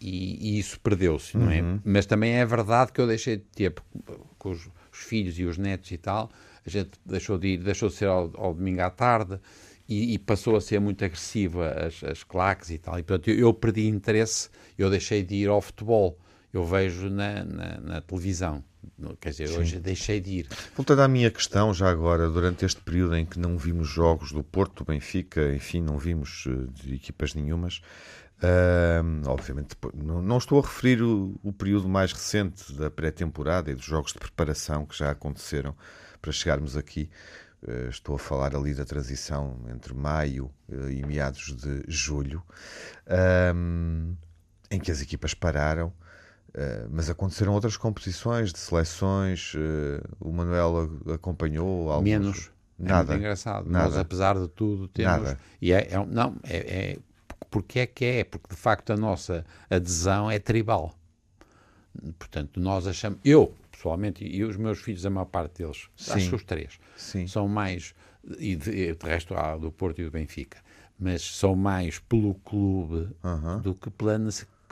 e, 0.00 0.54
e 0.54 0.58
isso 0.60 0.78
perdeu-se, 0.78 1.36
não 1.36 1.50
é? 1.50 1.60
Uhum. 1.60 1.80
Mas 1.84 2.06
também 2.06 2.34
é 2.34 2.46
verdade 2.46 2.92
que 2.92 3.00
eu 3.00 3.06
deixei 3.06 3.38
de 3.38 3.44
ter 3.54 3.74
com 4.38 4.50
os, 4.50 4.68
os, 4.92 4.98
filhos 4.98 5.38
e 5.40 5.44
os 5.44 5.58
netos 5.58 5.90
e 5.90 5.96
tal, 5.96 6.30
a 6.64 6.70
gente 6.70 6.90
deixou 7.04 7.36
de 7.36 7.48
ir, 7.48 7.56
deixou 7.56 7.88
de 7.88 7.96
ser 7.96 8.06
ao, 8.06 8.30
ao 8.36 8.54
domingo 8.54 8.82
à 8.82 8.90
tarde 8.90 9.40
e, 9.88 10.14
e, 10.14 10.18
passou 10.18 10.56
a 10.56 10.60
ser 10.60 10.80
muito 10.80 11.04
agressiva 11.04 11.70
as, 11.70 12.02
as 12.02 12.24
claques 12.24 12.70
e 12.70 12.78
tal. 12.78 12.98
E 12.98 13.02
portanto 13.02 13.28
eu, 13.28 13.38
eu 13.38 13.54
perdi 13.54 13.86
interesse, 13.86 14.48
eu 14.76 14.90
deixei 14.90 15.22
de 15.22 15.36
ir 15.36 15.48
ao 15.48 15.60
futebol 15.60 16.18
eu 16.56 16.64
vejo 16.64 17.10
na, 17.10 17.44
na, 17.44 17.80
na 17.80 18.00
televisão. 18.00 18.64
Quer 19.20 19.30
dizer, 19.30 19.48
Sim. 19.48 19.58
hoje 19.58 19.78
deixei 19.78 20.20
de 20.20 20.30
ir. 20.38 20.48
Voltando 20.74 21.02
à 21.02 21.08
minha 21.08 21.30
questão, 21.30 21.74
já 21.74 21.90
agora, 21.90 22.30
durante 22.30 22.64
este 22.64 22.80
período 22.80 23.14
em 23.16 23.26
que 23.26 23.38
não 23.38 23.58
vimos 23.58 23.88
jogos 23.88 24.32
do 24.32 24.42
Porto, 24.42 24.82
do 24.82 24.86
Benfica, 24.86 25.54
enfim, 25.54 25.82
não 25.82 25.98
vimos 25.98 26.46
uh, 26.46 26.66
de 26.68 26.94
equipas 26.94 27.34
nenhumas, 27.34 27.82
uh, 28.38 29.28
obviamente 29.28 29.76
não, 29.92 30.22
não, 30.22 30.38
estou 30.38 30.58
a 30.58 30.62
referir 30.62 31.02
o, 31.02 31.38
o 31.42 31.52
período 31.52 31.88
mais 31.88 32.12
recente 32.12 32.72
da 32.72 32.90
pré-temporada 32.90 33.70
e 33.70 33.74
dos 33.74 33.84
jogos 33.84 34.12
de 34.12 34.18
preparação 34.18 34.86
que 34.86 34.96
já 34.96 35.10
aconteceram 35.10 35.74
para 36.22 36.32
chegarmos 36.32 36.76
aqui. 36.76 37.10
Uh, 37.62 37.88
estou 37.88 38.16
a 38.16 38.18
falar 38.18 38.54
ali 38.54 38.74
da 38.74 38.84
transição 38.84 39.58
entre 39.72 39.94
maio 39.94 40.50
e 40.68 41.04
meados 41.06 41.56
de 41.56 41.82
julho, 41.88 42.42
em 44.70 44.78
que 44.78 44.90
as 44.90 45.00
equipas 45.00 45.34
pararam 45.34 45.92
Uh, 46.56 46.88
mas 46.90 47.10
aconteceram 47.10 47.52
outras 47.52 47.76
competições 47.76 48.50
de 48.50 48.58
seleções. 48.58 49.52
O 50.18 50.32
Manuel 50.32 50.90
acompanhou 51.12 51.90
alguns... 51.90 52.02
menos. 52.02 52.50
Nada. 52.78 53.14
É 53.14 53.16
engraçado. 53.16 53.68
Nada. 53.68 53.88
Nós, 53.88 53.98
apesar 53.98 54.38
de 54.38 54.48
tudo, 54.48 54.88
temos. 54.88 55.22
Nada. 55.22 55.38
E 55.60 55.72
é, 55.72 55.88
é 55.92 56.06
não, 56.06 56.36
é, 56.42 56.56
é, 56.56 56.98
porque 57.50 57.80
é 57.80 57.86
que 57.86 58.04
é? 58.04 58.24
Porque 58.24 58.48
de 58.54 58.56
facto 58.56 58.92
a 58.92 58.96
nossa 58.96 59.44
adesão 59.68 60.30
é 60.30 60.38
tribal. 60.38 60.94
Portanto, 62.18 62.60
nós 62.60 62.86
achamos. 62.86 63.18
Eu, 63.24 63.54
pessoalmente, 63.76 64.24
e 64.24 64.42
os 64.44 64.56
meus 64.56 64.78
filhos, 64.80 65.04
a 65.06 65.10
maior 65.10 65.26
parte 65.26 65.62
deles, 65.62 65.88
Sim. 65.96 66.12
acho 66.12 66.28
que 66.30 66.34
os 66.34 66.44
três, 66.44 66.78
Sim. 66.96 67.26
são 67.26 67.46
mais. 67.46 67.94
E 68.38 68.56
de, 68.56 68.94
de 68.94 69.06
resto 69.06 69.34
há 69.34 69.56
do 69.56 69.70
Porto 69.70 70.00
e 70.00 70.04
do 70.04 70.10
Benfica 70.10 70.58
mas 70.98 71.20
sou 71.20 71.54
mais 71.54 71.98
pelo 71.98 72.34
clube 72.36 73.08
do 73.62 73.74
que 73.74 73.90
pela, 73.90 74.18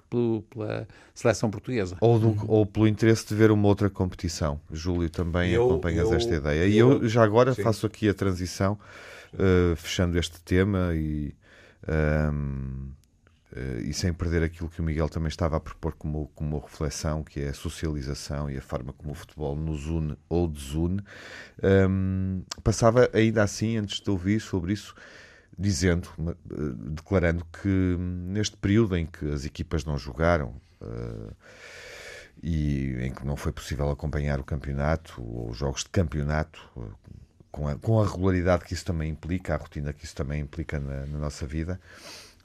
pelo- 0.08 0.40
pela 0.48 0.88
seleção 1.14 1.50
portuguesa. 1.50 1.98
Ou, 2.00 2.18
do- 2.18 2.50
ou 2.50 2.64
pelo 2.64 2.88
interesse 2.88 3.26
de 3.28 3.34
ver 3.34 3.50
uma 3.50 3.68
outra 3.68 3.90
competição. 3.90 4.58
Júlio, 4.72 5.10
também 5.10 5.52
Eu- 5.52 5.66
acompanhas 5.66 6.08
eu- 6.10 6.16
esta 6.16 6.34
ideia. 6.34 6.66
E 6.66 6.78
eu- 6.78 7.02
eu 7.02 7.08
já 7.10 7.22
agora 7.22 7.52
sim. 7.52 7.62
faço 7.62 7.84
aqui 7.84 8.08
a 8.08 8.14
transição, 8.14 8.78
eh, 9.38 9.76
fechando 9.76 10.18
este 10.18 10.40
tema 10.40 10.92
e, 10.94 11.34
ahm, 11.86 12.88
eh, 12.88 13.03
e 13.84 13.92
sem 13.92 14.12
perder 14.12 14.42
aquilo 14.42 14.68
que 14.68 14.80
o 14.80 14.84
Miguel 14.84 15.08
também 15.08 15.28
estava 15.28 15.56
a 15.56 15.60
propor 15.60 15.94
como, 15.94 16.28
como 16.34 16.58
reflexão, 16.58 17.22
que 17.22 17.40
é 17.40 17.48
a 17.48 17.54
socialização 17.54 18.50
e 18.50 18.56
a 18.56 18.62
forma 18.62 18.92
como 18.92 19.12
o 19.12 19.14
futebol 19.14 19.54
nos 19.54 19.86
une 19.86 20.16
ou 20.28 20.48
desune. 20.48 21.00
Ahm, 21.62 22.42
passava 22.62 23.08
ainda 23.12 23.42
assim, 23.42 23.76
antes 23.76 24.00
de 24.00 24.10
ouvir 24.10 24.40
sobre 24.40 24.72
isso, 24.72 24.94
dizendo, 25.58 26.08
eh, 26.18 26.34
declarando 26.90 27.44
que 27.44 27.96
neste 27.98 28.56
período 28.56 28.96
em 28.96 29.06
que 29.06 29.30
as 29.30 29.44
equipas 29.44 29.84
não 29.84 29.96
jogaram 29.96 30.54
eh, 30.80 31.32
e 32.42 32.96
em 33.00 33.12
que 33.12 33.24
não 33.24 33.36
foi 33.36 33.52
possível 33.52 33.90
acompanhar 33.90 34.40
o 34.40 34.44
campeonato 34.44 35.22
ou 35.22 35.50
os 35.50 35.56
jogos 35.56 35.84
de 35.84 35.90
campeonato 35.90 36.60
eh, 36.76 36.80
com 37.50 37.68
a, 37.68 37.76
com 37.76 38.00
a 38.00 38.06
regularidade 38.06 38.64
que 38.64 38.74
isso 38.74 38.84
também 38.84 39.10
implica, 39.10 39.54
a 39.54 39.56
rotina 39.56 39.92
que 39.92 40.04
isso 40.04 40.14
também 40.14 40.40
implica 40.40 40.80
na, 40.80 41.06
na 41.06 41.18
nossa 41.18 41.46
vida. 41.46 41.80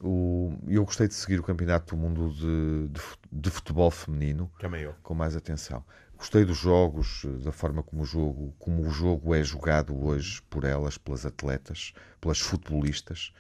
O, 0.01 0.53
eu 0.68 0.86
gostei 0.86 1.08
de 1.08 1.13
seguir 1.13 1.39
o 1.39 1.44
campeonato 1.44 1.96
do 1.96 2.01
mundo 2.01 2.29
de, 2.34 2.88
de, 2.88 3.01
de 3.32 3.50
futebol 3.50 3.91
feminino 3.91 4.50
Também 4.58 4.84
eu. 4.84 4.96
com 5.03 5.13
mais 5.13 5.36
atenção. 5.36 5.84
Gostei 6.18 6.44
dos 6.46 6.58
jogos, 6.58 7.24
eh, 7.25 7.44
da 7.44 7.51
forma 7.51 7.82
como 7.84 8.03
o 8.03 8.06
jogo, 8.06 8.53
como 8.60 8.86
o 8.86 8.89
jogo 8.89 9.34
é 9.34 9.44
jogado 9.44 9.98
hoje 10.06 10.41
por 10.50 10.63
elas, 10.63 10.98
pelas 10.98 11.25
atletas, 11.25 11.94
pelas 12.20 12.39
futebolistas. 12.39 13.34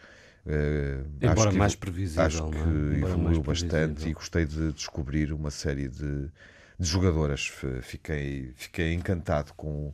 Eh, 0.45 1.03
Embora 1.21 1.41
acho 1.41 1.49
que 1.49 1.57
mais 1.57 1.75
previsível, 1.75 2.23
Acho 2.25 2.43
não 2.43 2.51
que 2.51 2.57
é? 2.57 2.61
Embora 2.61 3.13
evoluiu 3.13 3.41
bastante 3.43 4.07
e 4.09 4.13
gostei 4.13 4.45
de 4.45 4.71
descobrir 4.73 5.33
uma 5.33 5.51
série 5.51 5.87
de, 5.87 6.27
de 6.79 6.87
jogadoras. 6.87 7.47
Fiquei, 7.81 8.53
fiquei 8.55 8.93
encantado 8.93 9.53
com, 9.55 9.93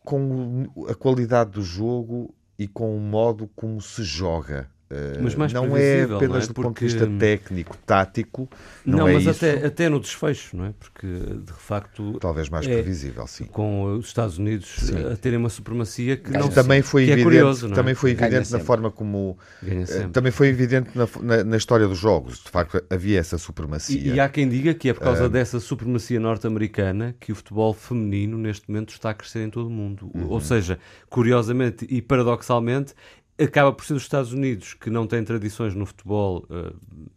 com 0.00 0.66
a 0.88 0.94
qualidade 0.94 1.52
do 1.52 1.62
jogo 1.62 2.34
e 2.58 2.68
com 2.68 2.96
o 2.96 3.00
modo 3.00 3.48
como 3.56 3.80
se 3.80 4.02
joga. 4.04 4.68
Eh, 4.94 5.18
Mas 5.20 5.34
mais 5.34 5.52
não 5.52 5.76
é 5.76 6.02
apenas 6.04 6.20
não 6.20 6.36
é? 6.38 6.46
do 6.46 6.54
ponto 6.54 6.78
de 6.78 6.84
vista 6.84 7.06
técnico, 7.18 7.76
tático, 7.84 8.48
não, 8.86 8.98
Não, 8.98 9.08
é 9.08 9.14
mas 9.14 9.22
isso. 9.26 9.30
até, 9.44 9.66
até 9.66 9.88
no 9.88 9.98
desfecho, 9.98 10.56
não 10.56 10.66
é? 10.66 10.74
Porque, 10.78 11.06
de 11.06 11.52
facto, 11.52 12.16
Talvez 12.20 12.48
mais 12.48 12.66
É. 12.66 12.74
previsível, 12.74 13.26
sim. 13.26 13.44
com 13.46 13.96
os 13.96 14.06
Estados 14.06 14.38
Unidos 14.38 14.68
Sim. 14.78 15.06
a 15.12 15.16
terem 15.16 15.38
uma 15.38 15.48
supremacia 15.48 16.16
que 16.16 16.30
Acho 16.30 16.38
não 16.38 16.48
também 16.48 16.80
foi 16.82 17.04
que 17.06 17.10
é 17.10 17.14
evidente, 17.14 17.24
curioso, 17.24 17.66
não 17.66 17.72
é? 17.72 17.76
também 17.76 17.94
foi 17.94 18.14
Ganha 18.14 18.26
evidente 18.28 18.52
na 18.52 18.58
sempre. 18.58 18.66
forma 18.66 18.90
como 18.90 19.36
ganha 19.62 19.82
eh, 19.82 19.86
sempre. 19.86 20.10
também 20.10 20.30
foi 20.30 20.48
evidente 20.48 20.90
na, 20.94 21.08
na- 21.22 21.44
na 21.44 21.56
história 21.56 21.88
dos 21.88 21.98
jogos. 21.98 22.38
De 22.44 22.50
facto, 22.50 22.80
havia 22.88 23.18
essa 23.18 23.36
E, 23.36 23.38
supremacia. 23.38 24.14
e 24.14 24.20
há 24.20 24.28
quem 24.28 24.48
diga 24.48 24.72
que 24.74 24.88
é 24.90 24.94
por 24.94 25.02
causa 25.02 25.28
dessa 25.28 25.58
supremacia 25.58 26.20
norte-americana 26.20 27.14
que 27.18 27.32
o 27.32 27.34
futebol 27.34 27.72
feminino 27.74 28.38
neste 28.38 28.68
momento 28.70 28.90
está 28.90 29.10
a 29.10 29.14
crescer 29.14 29.40
em 29.44 29.50
todo 29.50 29.66
o 29.66 29.70
mundo. 29.70 30.10
Uhum. 30.14 30.28
Ou 30.28 30.40
seja, 30.40 30.78
curiosamente 31.08 31.86
e 31.88 32.00
paradoxalmente, 32.02 32.94
acaba 33.38 33.72
por 33.72 33.84
ser 33.84 33.94
os 33.94 34.02
Estados 34.02 34.32
Unidos 34.32 34.74
que 34.74 34.90
não 34.90 35.06
têm 35.06 35.24
tradições 35.24 35.74
no 35.74 35.84
futebol, 35.84 36.46
eh, 36.50 36.72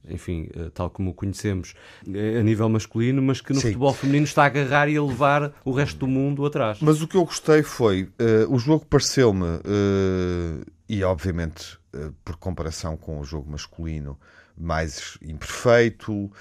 enfim, 0.10 0.50
eh, 0.56 0.72
tal 0.74 0.90
como 0.90 1.12
o 1.12 1.14
conhecemos, 1.14 1.76
eh, 2.12 2.40
a 2.40 2.44
nível 2.44 2.68
masculino, 2.70 3.22
mas 3.22 3.40
que 3.42 3.54
no 3.54 3.60
Sim. 3.60 3.68
futebol 3.68 3.94
feminino 3.94 4.26
está 4.26 4.44
a 4.44 4.46
agarrar 4.48 4.90
e 4.90 4.98
a 4.98 5.04
levar 5.04 5.54
o 5.64 5.72
resto 5.72 6.00
do 6.00 6.08
mundo 6.08 6.46
atrás. 6.46 6.80
Mas 6.82 7.02
o 7.02 7.08
que 7.08 7.16
eu 7.16 7.26
gostei 7.26 7.62
foi 7.64 8.10
eh, 8.20 8.46
o 8.50 8.58
jogo 8.58 8.86
pareceu-me 8.86 9.46
eh, 9.46 10.66
e 10.90 11.04
obviamente 11.04 11.78
eh, 11.94 12.12
por 12.24 12.38
comparação 12.38 12.98
com 12.98 13.20
o 13.20 13.24
jogo 13.24 13.50
masculino 13.52 14.20
mais 14.60 15.20
imperfeito, 15.22 16.32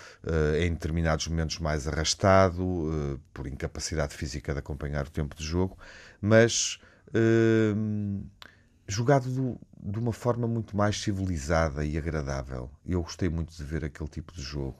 em 0.59 0.73
determinados 0.73 1.29
momentos 1.29 1.59
mais 1.59 1.87
arrastado, 1.87 3.21
por 3.35 3.47
incapacidade 3.47 4.15
física 4.15 4.55
de 4.55 4.61
acompanhar 4.61 5.07
o 5.07 5.11
tempo 5.11 5.37
de 5.37 5.45
jogo, 5.45 5.77
mas 6.19 6.81
jogado 8.87 9.29
do- 9.31 9.61
de 9.81 9.99
uma 9.99 10.13
forma 10.13 10.47
muito 10.47 10.77
mais 10.77 11.01
civilizada 11.01 11.85
e 11.85 11.97
agradável. 11.99 12.71
Eu 12.85 13.03
gostei 13.03 13.29
muito 13.29 13.55
de 13.55 13.65
ver 13.65 13.85
aquele 13.85 14.09
tipo 14.09 14.33
de 14.33 14.43
jogo. 14.43 14.79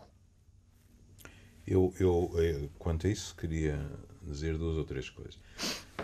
Eu, 1.67 1.93
eu, 1.99 2.31
eh, 2.37 2.69
quanto 2.79 3.07
a 3.07 3.11
isso, 3.11 3.35
queria 3.37 3.79
dizer 4.23 4.57
duas 4.57 4.77
ou 4.77 4.85
três 4.85 5.11
coisas. 5.11 5.39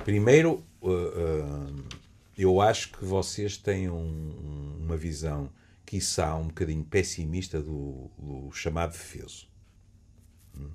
Primeiro, 0.04 0.64
uh, 0.80 0.88
uh, 0.90 1.84
eu 2.36 2.60
acho 2.60 2.90
que 2.92 3.04
vocês 3.04 3.56
têm 3.56 3.88
um- 3.88 4.76
uma 4.80 4.96
visão, 4.96 5.48
quiçá, 5.86 6.34
um 6.34 6.48
bocadinho 6.48 6.84
pessimista 6.84 7.62
do, 7.62 8.10
do 8.18 8.50
chamado 8.52 8.92
defeso. 8.92 9.48
Hum? 10.56 10.70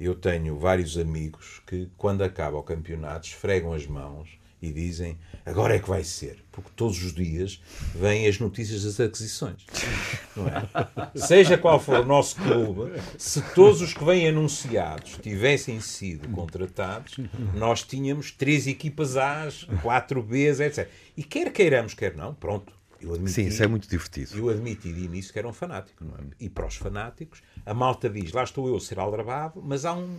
Eu 0.00 0.14
tenho 0.16 0.58
vários 0.58 0.98
amigos 0.98 1.62
que, 1.66 1.88
quando 1.96 2.22
acaba 2.22 2.56
o 2.58 2.62
campeonato, 2.62 3.28
esfregam 3.28 3.72
as 3.72 3.86
mãos 3.86 4.38
e 4.60 4.72
dizem 4.72 5.18
agora 5.44 5.76
é 5.76 5.78
que 5.78 5.88
vai 5.88 6.02
ser, 6.02 6.42
porque 6.50 6.70
todos 6.74 7.02
os 7.02 7.12
dias 7.14 7.60
vêm 7.94 8.26
as 8.26 8.38
notícias 8.38 8.84
das 8.84 8.98
aquisições. 8.98 9.64
Não 10.34 10.48
é? 10.48 10.68
Seja 11.14 11.58
qual 11.58 11.78
for 11.78 12.00
o 12.00 12.04
nosso 12.04 12.36
clube, 12.36 12.92
se 13.18 13.42
todos 13.54 13.80
os 13.80 13.92
que 13.92 14.04
vêm 14.04 14.28
anunciados 14.28 15.18
tivessem 15.22 15.80
sido 15.80 16.28
contratados, 16.28 17.16
nós 17.54 17.82
tínhamos 17.82 18.30
três 18.30 18.66
equipas 18.66 19.16
A's, 19.16 19.66
quatro 19.82 20.22
B's, 20.22 20.60
etc. 20.60 20.88
E 21.16 21.22
quer 21.22 21.52
queiramos, 21.52 21.94
quer 21.94 22.14
não, 22.14 22.34
pronto. 22.34 22.74
Eu 23.00 23.12
admiti, 23.12 23.34
Sim, 23.34 23.46
isso 23.48 23.62
é 23.62 23.66
muito 23.66 23.88
divertido. 23.88 24.36
eu 24.36 24.48
admiti 24.48 24.90
de 24.90 25.04
início 25.04 25.30
que 25.30 25.38
era 25.38 25.46
um 25.46 25.52
fanático, 25.52 26.02
não 26.02 26.14
é? 26.14 26.20
E 26.40 26.48
para 26.48 26.66
os 26.66 26.76
fanáticos, 26.76 27.42
a 27.64 27.74
malta 27.74 28.08
diz: 28.08 28.32
lá 28.32 28.42
estou 28.42 28.66
eu 28.68 28.76
a 28.76 28.80
ser 28.80 28.98
aldrabado, 28.98 29.62
mas 29.62 29.84
há 29.84 29.92
um, 29.92 30.18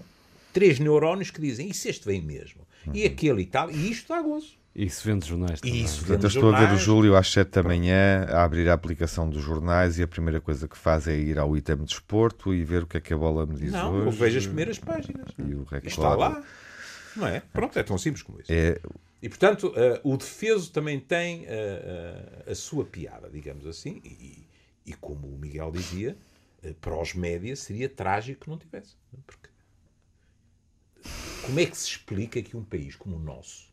três 0.53 0.79
neurónios 0.79 1.31
que 1.31 1.41
dizem: 1.41 1.69
e 1.69 1.73
se 1.73 1.89
este 1.89 2.05
vem 2.05 2.21
mesmo? 2.21 2.67
E 2.93 3.03
aquele 3.05 3.41
e 3.41 3.45
tal, 3.45 3.69
e 3.69 3.91
isto 3.91 4.09
dá 4.09 4.21
gozo. 4.21 4.55
E 4.73 4.85
isso 4.85 5.05
vende 5.05 5.27
jornais 5.27 5.59
também. 5.59 5.75
E 5.75 5.83
isso 5.83 5.99
Portanto, 6.05 6.23
eu 6.23 6.27
estou 6.27 6.53
a 6.53 6.59
ver 6.59 6.73
o. 6.73 6.77
Júlio 6.77 7.15
às 7.15 7.31
7 7.31 7.49
da 7.49 7.63
manhã 7.63 8.25
a 8.29 8.43
abrir 8.43 8.69
a 8.69 8.73
aplicação 8.73 9.27
dos 9.27 9.41
jornais 9.43 9.97
e 9.97 10.03
a 10.03 10.07
primeira 10.07 10.39
coisa 10.39 10.67
que 10.67 10.77
faz 10.77 11.07
é 11.07 11.17
ir 11.17 11.39
ao 11.39 11.57
item 11.57 11.77
de 11.77 11.85
desporto 11.85 12.53
e 12.53 12.63
ver 12.63 12.83
o 12.83 12.87
que 12.87 12.97
é 12.97 13.01
que 13.01 13.11
a 13.11 13.17
bola 13.17 13.45
me 13.45 13.55
diz 13.55 13.71
Não, 13.71 13.91
hoje. 13.93 14.05
eu 14.05 14.11
vejo 14.11 14.37
as 14.37 14.45
primeiras 14.45 14.77
páginas. 14.77 15.27
E 15.39 15.53
o 15.55 15.63
recorde. 15.63 15.87
Está 15.87 16.15
lá. 16.15 16.43
Não 17.15 17.27
é? 17.27 17.41
Pronto, 17.51 17.77
é 17.79 17.81
tão 17.83 17.97
simples 17.97 18.21
como 18.21 18.39
isso. 18.39 18.53
É, 18.53 18.79
E, 19.19 19.27
portanto, 19.27 19.73
eh, 19.75 19.99
o 20.03 20.15
defeso 20.15 20.71
também 20.71 20.99
tem 20.99 21.45
eh, 21.47 22.43
eh, 22.45 22.51
a 22.51 22.55
sua 22.55 22.85
piada, 22.85 23.27
digamos 23.31 23.65
assim, 23.65 23.99
e, 24.05 24.45
e 24.85 24.93
como 24.93 25.27
o 25.27 25.39
Miguel 25.39 25.71
dizia, 25.71 26.15
para 26.79 26.95
os 27.01 27.15
médias 27.15 27.59
seria 27.61 27.89
trágico 27.89 28.41
que 28.45 28.49
não 28.49 28.59
tivesse. 28.59 28.95
Porque 29.25 29.49
como 31.43 31.59
é 31.59 31.65
que 31.65 31.77
se 31.77 31.87
explica 31.87 32.41
que 32.41 32.57
um 32.57 32.63
país 32.63 32.95
como 32.95 33.15
o 33.15 33.19
nosso 33.19 33.67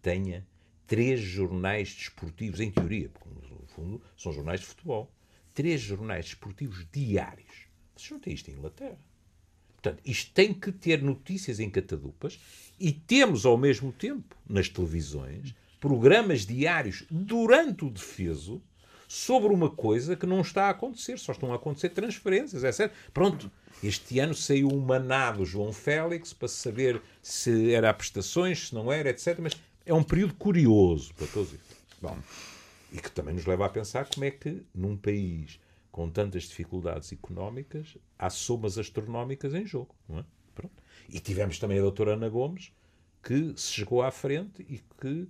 tenha 0.00 0.46
três 0.86 1.20
jornais 1.20 1.94
desportivos, 1.94 2.60
em 2.60 2.70
teoria, 2.70 3.08
porque 3.08 3.28
no 3.28 3.66
fundo 3.68 4.02
são 4.16 4.32
jornais 4.32 4.60
de 4.60 4.66
futebol, 4.66 5.10
três 5.54 5.80
jornais 5.80 6.26
desportivos 6.26 6.86
diários? 6.92 7.66
Vocês 7.96 8.10
não 8.10 8.20
têm 8.20 8.34
isto 8.34 8.50
em 8.50 8.54
Inglaterra. 8.54 8.98
Portanto, 9.74 10.00
isto 10.04 10.32
tem 10.32 10.54
que 10.54 10.70
ter 10.70 11.02
notícias 11.02 11.58
em 11.58 11.68
catadupas 11.68 12.38
e 12.78 12.92
temos 12.92 13.44
ao 13.44 13.58
mesmo 13.58 13.92
tempo, 13.92 14.36
nas 14.48 14.68
televisões, 14.68 15.54
programas 15.80 16.46
diários 16.46 17.04
durante 17.10 17.84
o 17.84 17.90
defeso 17.90 18.62
sobre 19.08 19.52
uma 19.52 19.68
coisa 19.68 20.14
que 20.14 20.24
não 20.24 20.40
está 20.40 20.66
a 20.66 20.70
acontecer, 20.70 21.18
só 21.18 21.32
estão 21.32 21.52
a 21.52 21.56
acontecer 21.56 21.90
transferências, 21.90 22.64
etc. 22.64 22.92
Pronto, 23.12 23.50
este 23.82 24.18
ano 24.18 24.34
saiu 24.34 24.68
um 24.68 24.80
maná 24.80 25.32
do 25.32 25.44
João 25.44 25.72
Félix 25.72 26.32
para 26.32 26.48
saber 26.48 27.00
se 27.20 27.72
era 27.72 27.90
a 27.90 27.94
prestações, 27.94 28.68
se 28.68 28.74
não 28.74 28.92
era, 28.92 29.10
etc. 29.10 29.38
Mas 29.40 29.60
é 29.84 29.92
um 29.92 30.02
período 30.02 30.34
curioso 30.34 31.14
para 31.14 31.26
todos. 31.26 31.54
Bom, 32.00 32.16
e 32.92 32.98
que 32.98 33.10
também 33.10 33.34
nos 33.34 33.46
leva 33.46 33.66
a 33.66 33.68
pensar 33.68 34.06
como 34.06 34.24
é 34.24 34.30
que 34.30 34.62
num 34.74 34.96
país 34.96 35.58
com 35.90 36.08
tantas 36.08 36.44
dificuldades 36.44 37.12
económicas 37.12 37.98
há 38.18 38.30
somas 38.30 38.78
astronómicas 38.78 39.54
em 39.54 39.66
jogo. 39.66 39.94
Não 40.08 40.20
é? 40.20 40.24
Pronto. 40.54 40.82
E 41.08 41.20
tivemos 41.20 41.58
também 41.58 41.78
a 41.78 41.82
doutora 41.82 42.14
Ana 42.14 42.28
Gomes, 42.28 42.72
que 43.22 43.52
se 43.56 43.72
chegou 43.72 44.02
à 44.02 44.10
frente 44.10 44.64
e 44.68 44.80
que 45.00 45.28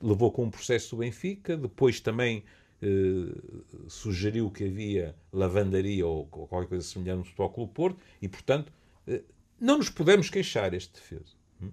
levou 0.00 0.32
com 0.32 0.44
um 0.44 0.50
processo 0.50 0.96
do 0.96 1.00
Benfica, 1.00 1.56
depois 1.56 2.00
também 2.00 2.42
eh, 2.82 3.86
sugeriu 3.88 4.50
que 4.50 4.64
havia 4.64 5.14
lavandaria 5.32 6.04
ou 6.06 6.26
qualquer 6.26 6.68
coisa 6.68 6.84
semelhante 6.84 7.18
no 7.18 7.24
Futebol 7.24 7.50
Clube 7.50 7.72
Porto 7.72 8.00
e, 8.20 8.28
portanto, 8.28 8.72
eh, 9.06 9.22
não 9.60 9.78
nos 9.78 9.88
podemos 9.88 10.28
queixar 10.28 10.74
este 10.74 10.94
defeso. 10.94 11.36
Hum? 11.62 11.70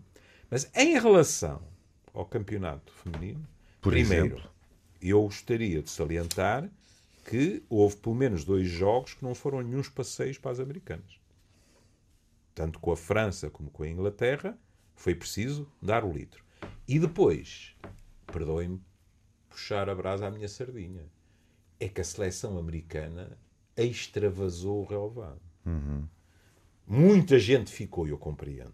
Mas 0.51 0.69
em 0.75 0.99
relação 0.99 1.63
ao 2.13 2.25
campeonato 2.25 2.93
feminino, 2.93 3.43
Por 3.81 3.91
primeiro, 3.91 4.35
exemplo? 4.37 4.51
eu 5.01 5.23
gostaria 5.23 5.81
de 5.81 5.89
salientar 5.89 6.69
que 7.25 7.63
houve 7.69 7.97
pelo 7.97 8.15
menos 8.15 8.43
dois 8.43 8.67
jogos 8.67 9.13
que 9.15 9.23
não 9.23 9.33
foram 9.33 9.61
nenhum 9.61 9.81
passeios 9.83 10.37
para 10.37 10.51
as 10.51 10.59
americanas. 10.59 11.19
Tanto 12.53 12.79
com 12.79 12.91
a 12.91 12.97
França 12.97 13.49
como 13.49 13.69
com 13.71 13.83
a 13.83 13.89
Inglaterra, 13.89 14.57
foi 14.95 15.15
preciso 15.15 15.67
dar 15.81 16.03
o 16.03 16.11
litro. 16.11 16.43
E 16.87 16.99
depois, 16.99 17.75
perdoem-me 18.27 18.81
puxar 19.49 19.89
a 19.89 19.95
brasa 19.95 20.27
à 20.27 20.31
minha 20.31 20.47
sardinha. 20.47 21.05
É 21.79 21.87
que 21.87 22.01
a 22.01 22.03
seleção 22.03 22.57
americana 22.57 23.37
extravasou 23.75 24.81
o 24.81 24.85
relevado. 24.85 25.41
Muita 26.85 27.37
gente 27.37 27.71
ficou, 27.71 28.07
eu 28.07 28.17
compreendo, 28.17 28.73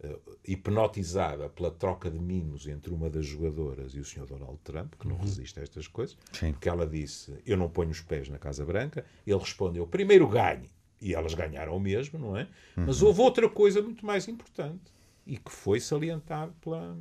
eh, 0.00 0.18
hipnotizada 0.48 1.48
pela 1.48 1.70
troca 1.70 2.10
de 2.10 2.18
mimos 2.18 2.66
entre 2.66 2.92
uma 2.92 3.08
das 3.08 3.24
jogadoras 3.24 3.94
e 3.94 4.00
o 4.00 4.04
Sr. 4.04 4.26
Donald 4.26 4.58
Trump, 4.64 4.94
que 4.98 5.06
não 5.08 5.16
resiste 5.16 5.60
a 5.60 5.62
estas 5.62 5.86
coisas, 5.86 6.16
Sim. 6.32 6.52
porque 6.52 6.68
ela 6.68 6.86
disse: 6.86 7.40
Eu 7.46 7.56
não 7.56 7.68
ponho 7.68 7.90
os 7.90 8.00
pés 8.00 8.28
na 8.28 8.38
Casa 8.38 8.64
Branca. 8.64 9.04
Ele 9.26 9.38
respondeu: 9.38 9.86
Primeiro 9.86 10.28
ganhe. 10.28 10.70
E 11.00 11.14
elas 11.14 11.34
ganharam 11.34 11.78
mesmo, 11.78 12.18
não 12.18 12.36
é? 12.36 12.48
Mas 12.74 13.02
houve 13.02 13.20
outra 13.20 13.48
coisa 13.50 13.82
muito 13.82 14.04
mais 14.04 14.26
importante 14.28 14.90
e 15.26 15.36
que 15.36 15.50
foi 15.50 15.78
salientado 15.78 16.52
pela, 16.60 16.96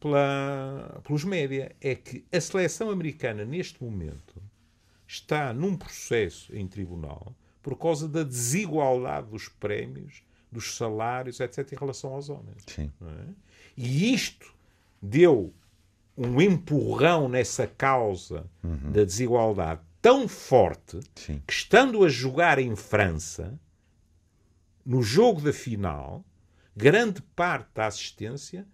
pela, 0.00 1.00
pelos 1.04 1.22
média: 1.24 1.74
é 1.80 1.94
que 1.94 2.24
a 2.32 2.40
seleção 2.40 2.90
americana, 2.90 3.44
neste 3.44 3.82
momento, 3.84 4.42
está 5.06 5.52
num 5.52 5.76
processo 5.76 6.54
em 6.56 6.66
tribunal 6.66 7.34
por 7.62 7.76
causa 7.76 8.08
da 8.08 8.22
desigualdade 8.22 9.28
dos 9.28 9.48
prémios, 9.48 10.22
dos 10.50 10.76
salários, 10.76 11.38
etc., 11.40 11.72
em 11.72 11.76
relação 11.76 12.14
aos 12.14 12.30
homens. 12.30 12.64
É? 13.02 13.24
E 13.76 14.12
isto 14.14 14.54
deu 15.00 15.52
um 16.16 16.40
empurrão 16.40 17.28
nessa 17.28 17.66
causa 17.66 18.46
da 18.92 19.04
desigualdade 19.04 19.80
tão 20.00 20.26
forte 20.26 21.00
Sim. 21.14 21.42
que, 21.46 21.52
estando 21.52 22.04
a 22.04 22.08
jogar 22.08 22.58
em 22.58 22.74
França, 22.74 23.58
no 24.84 25.02
jogo 25.02 25.40
da 25.40 25.52
final, 25.52 26.24
grande 26.74 27.22
parte 27.36 27.68
da 27.74 27.86
assistência 27.86 28.66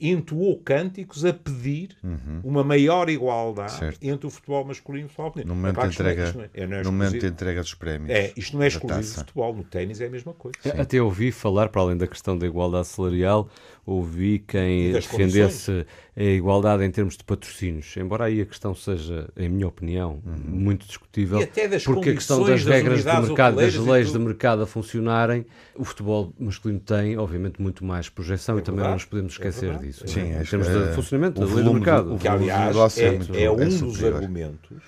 entoou 0.00 0.58
cânticos 0.58 1.24
a 1.24 1.32
pedir 1.32 1.96
uma 2.44 2.62
maior 2.62 3.08
igualdade 3.08 3.72
Uhum. 3.72 3.78
Certo. 3.78 3.98
entre 4.02 4.26
o 4.26 4.30
futebol 4.30 4.64
masculino 4.64 5.04
e 5.04 5.06
o 5.06 5.08
futebol 5.08 5.32
feminino. 5.32 5.54
No 5.54 5.60
momento, 5.60 5.74
Epá, 5.78 5.86
de 5.86 5.88
é- 5.88 5.94
entrega, 5.94 6.32
não 6.32 6.42
é- 6.42 6.50
é- 6.54 6.66
não 6.66 6.76
é 6.76 6.82
no 6.82 6.92
momento 6.92 7.18
de 7.18 7.26
entrega 7.26 7.60
dos 7.62 7.74
prémios. 7.74 8.10
É, 8.10 8.32
isto 8.36 8.56
não 8.56 8.62
é 8.62 8.66
exclusivo 8.68 9.00
do 9.00 9.18
futebol. 9.20 9.54
No 9.56 9.64
ténis 9.64 10.00
é 10.00 10.06
a 10.06 10.10
mesma 10.10 10.32
coisa. 10.34 10.56
Até 10.78 11.00
ouvi 11.00 11.32
falar, 11.32 11.68
para 11.70 11.80
além 11.82 11.96
da 11.96 12.06
questão 12.06 12.36
da 12.36 12.46
igualdade 12.46 12.86
salarial, 12.88 13.48
ouvi 13.86 14.40
quem 14.40 14.92
defendesse 14.92 15.86
a 16.16 16.22
igualdade 16.22 16.84
em 16.84 16.90
termos 16.90 17.16
de 17.16 17.22
patrocínios. 17.22 17.96
Embora 17.96 18.24
aí 18.24 18.40
a 18.40 18.44
questão 18.44 18.74
seja, 18.74 19.28
em 19.36 19.48
minha 19.48 19.68
opinião, 19.68 20.20
muito 20.24 20.86
discutível. 20.86 21.38
E 21.38 21.44
até 21.44 21.68
das 21.68 21.84
porque 21.84 22.10
a 22.10 22.14
questão 22.14 22.40
das 22.40 22.48
condições 22.48 22.64
das 22.64 22.74
regras 22.74 23.04
de 23.04 23.28
mercado, 23.28 23.56
das 23.56 23.74
leis 23.76 24.12
de 24.12 24.18
mercado 24.18 24.62
a 24.62 24.66
funcionarem, 24.66 25.46
o 25.76 25.84
futebol 25.84 26.34
masculino 26.36 26.80
tem, 26.80 27.16
obviamente, 27.16 27.62
muito 27.62 27.84
mais 27.84 28.08
projeção 28.08 28.58
e 28.58 28.62
também 28.62 28.84
não 28.84 28.94
nos 28.94 29.04
podemos 29.04 29.32
é 29.32 29.36
esquecer 29.36 29.66
verdade. 29.66 29.86
disso. 29.86 30.08
Sim, 30.08 30.32
é? 30.32 30.42
em 30.42 30.44
termos 30.44 30.66
de 30.66 30.94
funcionamento 30.94 31.40
da 31.40 31.46
lei 31.46 31.64
do 31.64 31.74
mercado. 31.74 32.14
o 32.14 32.18
que 32.18 32.26
aliás 32.26 32.98
é, 32.98 33.06
é 33.06 33.42
é 33.42 33.44
é 33.44 33.50
um 33.50 33.68
dos 33.68 34.02
argumentos, 34.02 34.82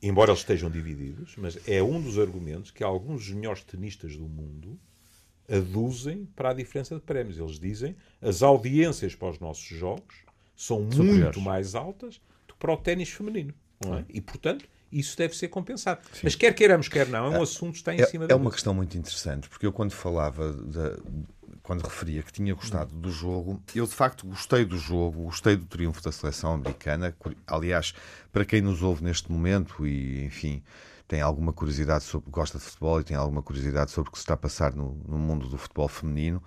embora 0.00 0.30
eles 0.30 0.40
estejam 0.40 0.70
divididos, 0.70 1.34
mas 1.36 1.58
é 1.66 1.82
um 1.82 2.00
dos 2.00 2.16
argumentos 2.16 2.70
que 2.70 2.84
alguns 2.84 3.26
dos 3.26 3.34
melhores 3.34 3.64
tenistas 3.64 4.16
do 4.16 4.28
mundo 4.28 4.78
aduzem 5.50 6.26
para 6.34 6.50
a 6.50 6.54
diferença 6.54 6.94
de 6.94 7.00
prémios. 7.00 7.38
Eles 7.38 7.58
dizem 7.58 7.96
as 8.22 8.42
audiências 8.42 9.14
para 9.14 9.28
os 9.30 9.38
nossos 9.38 9.64
jogos 9.64 10.24
são 10.56 10.80
muito 10.82 11.40
mais 11.40 11.74
altas 11.74 12.20
do 12.46 12.54
que 12.54 12.58
para 12.60 12.72
o 12.72 12.76
ténis 12.76 13.10
feminino. 13.10 13.52
É? 13.84 14.04
E, 14.08 14.20
portanto, 14.20 14.64
isso 14.90 15.16
deve 15.18 15.36
ser 15.36 15.48
compensado. 15.48 16.00
Mas 16.22 16.34
quer 16.34 16.54
queiramos, 16.54 16.88
quer 16.88 17.08
não, 17.08 17.26
é 17.34 17.38
um 17.38 17.42
assunto 17.42 17.72
que 17.72 17.78
está 17.78 17.92
em 17.94 18.00
É, 18.00 18.06
cima 18.06 18.24
é 18.24 18.28
da 18.28 18.36
uma 18.36 18.44
mesa. 18.44 18.54
questão 18.54 18.72
muito 18.72 18.96
interessante, 18.96 19.48
porque 19.48 19.66
eu 19.66 19.72
quando 19.72 19.90
falava, 19.92 20.56
quando 21.62 21.82
referia 21.82 22.22
que 22.22 22.32
tinha 22.32 22.54
gostado 22.54 22.94
do 22.94 23.10
jogo, 23.10 23.60
eu 23.74 23.86
de 23.86 23.92
facto 23.92 24.26
gostei 24.26 24.64
do 24.64 24.78
jogo, 24.78 25.24
gostei 25.24 25.56
do 25.56 25.66
triunfo 25.66 26.00
da 26.02 26.12
seleção 26.12 26.54
americana. 26.54 27.14
Aliás, 27.46 27.92
para 28.32 28.44
quem 28.44 28.60
nos 28.62 28.82
ouve 28.82 29.02
neste 29.02 29.30
momento 29.30 29.86
e, 29.86 30.24
enfim, 30.24 30.62
tem 31.06 31.20
alguma 31.20 31.52
curiosidade 31.52 32.02
sobre, 32.04 32.30
gosta 32.30 32.56
de 32.58 32.64
futebol 32.64 32.98
e 33.00 33.04
tem 33.04 33.16
alguma 33.16 33.42
curiosidade 33.42 33.90
sobre 33.90 34.08
o 34.08 34.12
que 34.12 34.18
se 34.18 34.22
está 34.22 34.34
a 34.34 34.36
passar 34.38 34.74
no, 34.74 34.94
no 35.06 35.18
mundo 35.18 35.48
do 35.48 35.58
futebol 35.58 35.86
feminino, 35.86 36.42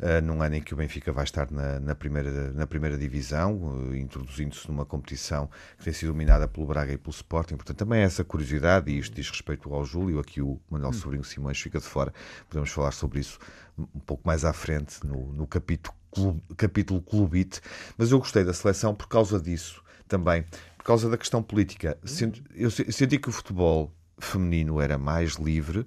uh, 0.00 0.20
num 0.24 0.42
ano 0.42 0.56
em 0.56 0.60
que 0.62 0.74
o 0.74 0.76
Benfica 0.76 1.12
vai 1.12 1.22
estar 1.24 1.48
na, 1.50 1.78
na 1.78 1.94
primeira, 1.94 2.52
na 2.52 2.66
primeira 2.66 2.98
divisão, 2.98 3.56
uh, 3.56 3.94
introduzindo-se 3.94 4.66
numa 4.68 4.84
competição 4.84 5.48
que 5.78 5.84
tem 5.84 5.92
sido 5.92 6.08
dominada 6.12 6.48
pelo 6.48 6.66
Braga 6.66 6.92
e 6.92 6.98
pelo 6.98 7.12
Sporting. 7.14 7.54
Portanto, 7.54 7.76
também 7.76 8.00
é 8.00 8.04
essa 8.04 8.24
curiosidade, 8.24 8.90
e 8.90 8.98
isto 8.98 9.14
diz 9.14 9.30
respeito 9.30 9.72
ao 9.72 9.84
Júlio, 9.84 10.18
aqui 10.18 10.42
o 10.42 10.60
Manuel 10.68 10.92
Sobrinho 10.92 11.22
Simões 11.24 11.60
fica 11.60 11.78
de 11.78 11.86
fora, 11.86 12.12
podemos 12.48 12.70
falar 12.70 12.90
sobre 12.92 13.20
isso 13.20 13.38
um 13.78 14.00
pouco 14.00 14.26
mais 14.26 14.44
à 14.44 14.52
frente, 14.52 15.06
no, 15.06 15.32
no 15.32 15.46
capítulo, 15.46 15.94
clube, 16.10 16.42
capítulo 16.56 17.00
Clubite, 17.00 17.60
mas 17.96 18.10
eu 18.10 18.18
gostei 18.18 18.42
da 18.44 18.52
seleção 18.52 18.92
por 18.94 19.06
causa 19.08 19.40
disso 19.40 19.82
também, 20.08 20.44
por 20.76 20.84
causa 20.84 21.08
da 21.08 21.16
questão 21.16 21.40
política. 21.42 21.96
Senti- 22.04 22.42
Eu 22.54 22.70
se- 22.70 22.90
senti 22.90 23.16
que 23.18 23.28
o 23.28 23.32
futebol 23.32 23.90
feminino 24.20 24.80
era 24.80 24.98
mais 24.98 25.32
livre, 25.34 25.86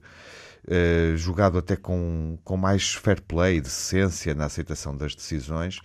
eh, 0.67 1.13
jogado 1.15 1.57
até 1.57 1.75
com, 1.75 2.37
com 2.43 2.57
mais 2.57 2.93
fair 2.93 3.21
play, 3.21 3.59
decência 3.61 4.33
na 4.33 4.45
aceitação 4.45 4.95
das 4.95 5.15
decisões, 5.15 5.79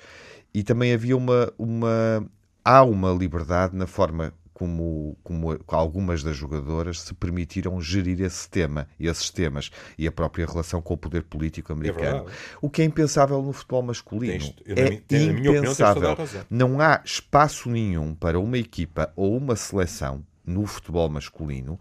e 0.55 0.63
também 0.63 0.93
havia 0.93 1.17
uma, 1.17 1.53
uma 1.59 2.25
há 2.65 2.83
uma 2.83 3.11
liberdade 3.13 3.77
na 3.77 3.87
forma 3.87 4.33
como, 4.59 5.17
como 5.23 5.57
algumas 5.69 6.23
das 6.25 6.37
jogadoras 6.37 7.01
se 7.03 7.15
permitiram 7.15 7.81
gerir 7.81 8.21
esse 8.21 8.51
tema, 8.51 8.89
esses 8.99 9.31
temas, 9.31 9.71
e 9.97 10.05
a 10.07 10.11
própria 10.11 10.45
relação 10.45 10.83
com 10.83 10.95
o 10.95 10.97
poder 10.97 11.23
político 11.23 11.73
americano. 11.73 12.25
verdade. 12.25 12.37
o 12.61 12.69
que 12.69 12.83
é 12.83 12.85
impensável 12.85 13.41
no 13.41 13.53
futebol 13.53 13.83
masculino. 13.83 14.33
Tens- 14.33 14.55
eu, 14.67 14.77
é 14.77 14.87
opinião, 14.89 15.55
impensável. 15.55 16.13
razão. 16.15 16.45
Não 16.51 16.81
há 16.81 17.01
espaço 17.05 17.71
nenhum 17.71 18.15
para 18.15 18.41
uma 18.41 18.59
equipa 18.59 19.13
ou 19.15 19.37
uma 19.37 19.55
seleção 19.55 20.25
no 20.45 20.67
futebol 20.67 21.09
masculino 21.09 21.79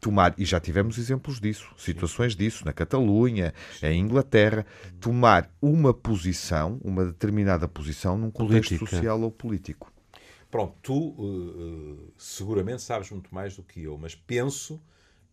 tomar, 0.00 0.34
e 0.38 0.44
já 0.44 0.58
tivemos 0.58 0.98
exemplos 0.98 1.38
disso, 1.38 1.68
situações 1.76 2.34
disso, 2.34 2.64
na 2.64 2.72
Catalunha, 2.72 3.52
em 3.82 4.00
Inglaterra, 4.00 4.66
tomar 4.98 5.50
uma 5.60 5.92
posição, 5.92 6.80
uma 6.82 7.04
determinada 7.04 7.68
posição 7.68 8.16
num 8.16 8.30
contexto 8.30 8.70
Política. 8.70 8.96
social 8.96 9.20
ou 9.20 9.30
político. 9.30 9.92
Pronto, 10.50 10.74
tu 10.82 11.10
uh, 11.10 12.12
seguramente 12.16 12.82
sabes 12.82 13.10
muito 13.10 13.32
mais 13.32 13.54
do 13.54 13.62
que 13.62 13.84
eu, 13.84 13.96
mas 13.96 14.14
penso 14.14 14.80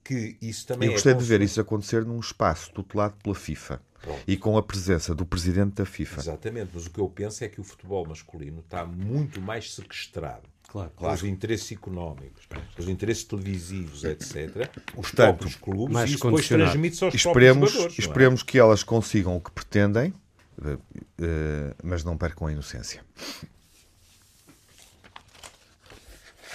que 0.03 0.38
isso 0.41 0.67
também 0.67 0.88
Eu 0.88 0.91
é 0.91 0.95
gostei 0.95 1.13
de 1.13 1.23
ver 1.23 1.41
isso 1.41 1.60
acontecer 1.60 2.06
num 2.06 2.19
espaço 2.19 2.71
tutelado 2.71 3.15
pela 3.21 3.34
FIFA 3.34 3.82
Pronto. 4.01 4.21
e 4.27 4.38
com 4.38 4.58
a 4.58 4.63
presença 4.63 5.15
do 5.15 5.25
presidente 5.25 5.73
da 5.73 5.86
FIFA. 5.86 6.21
Exatamente, 6.21 6.71
mas 6.73 6.86
o 6.86 6.91
que 6.91 6.99
eu 6.99 7.10
penso 7.10 7.43
é 7.43 7.49
que 7.49 7.60
o 7.60 7.63
futebol 7.63 8.06
masculino 8.06 8.60
está 8.60 8.86
muito 8.86 9.41
mais 9.41 9.73
sequestrado 9.73 10.47
Claro. 10.67 10.91
pelos 10.99 11.23
interesses 11.23 11.71
económicos, 11.71 12.45
pelos 12.75 12.89
interesses 12.89 13.23
televisivos, 13.23 14.03
etc. 14.03 14.69
Os 14.95 15.12
próprios 15.12 15.56
clubes 15.56 15.97
e 15.97 16.13
isso 16.13 16.25
depois 16.25 16.47
transmite-se 16.47 17.03
aos 17.06 17.15
Esperemos, 17.15 17.71
próprios 17.71 17.71
jogadores. 17.71 17.99
é? 17.99 18.01
esperemos 18.01 18.43
que 18.43 18.60
elas 18.60 18.84
consigam 18.84 19.38
o 19.38 19.41
que 19.41 19.51
pretendem, 19.51 20.13
eh, 20.62 20.77
eh, 21.19 21.75
mas 21.82 22.03
não 22.03 22.17
percam 22.17 22.47
a 22.47 22.51
inocência. 22.51 23.03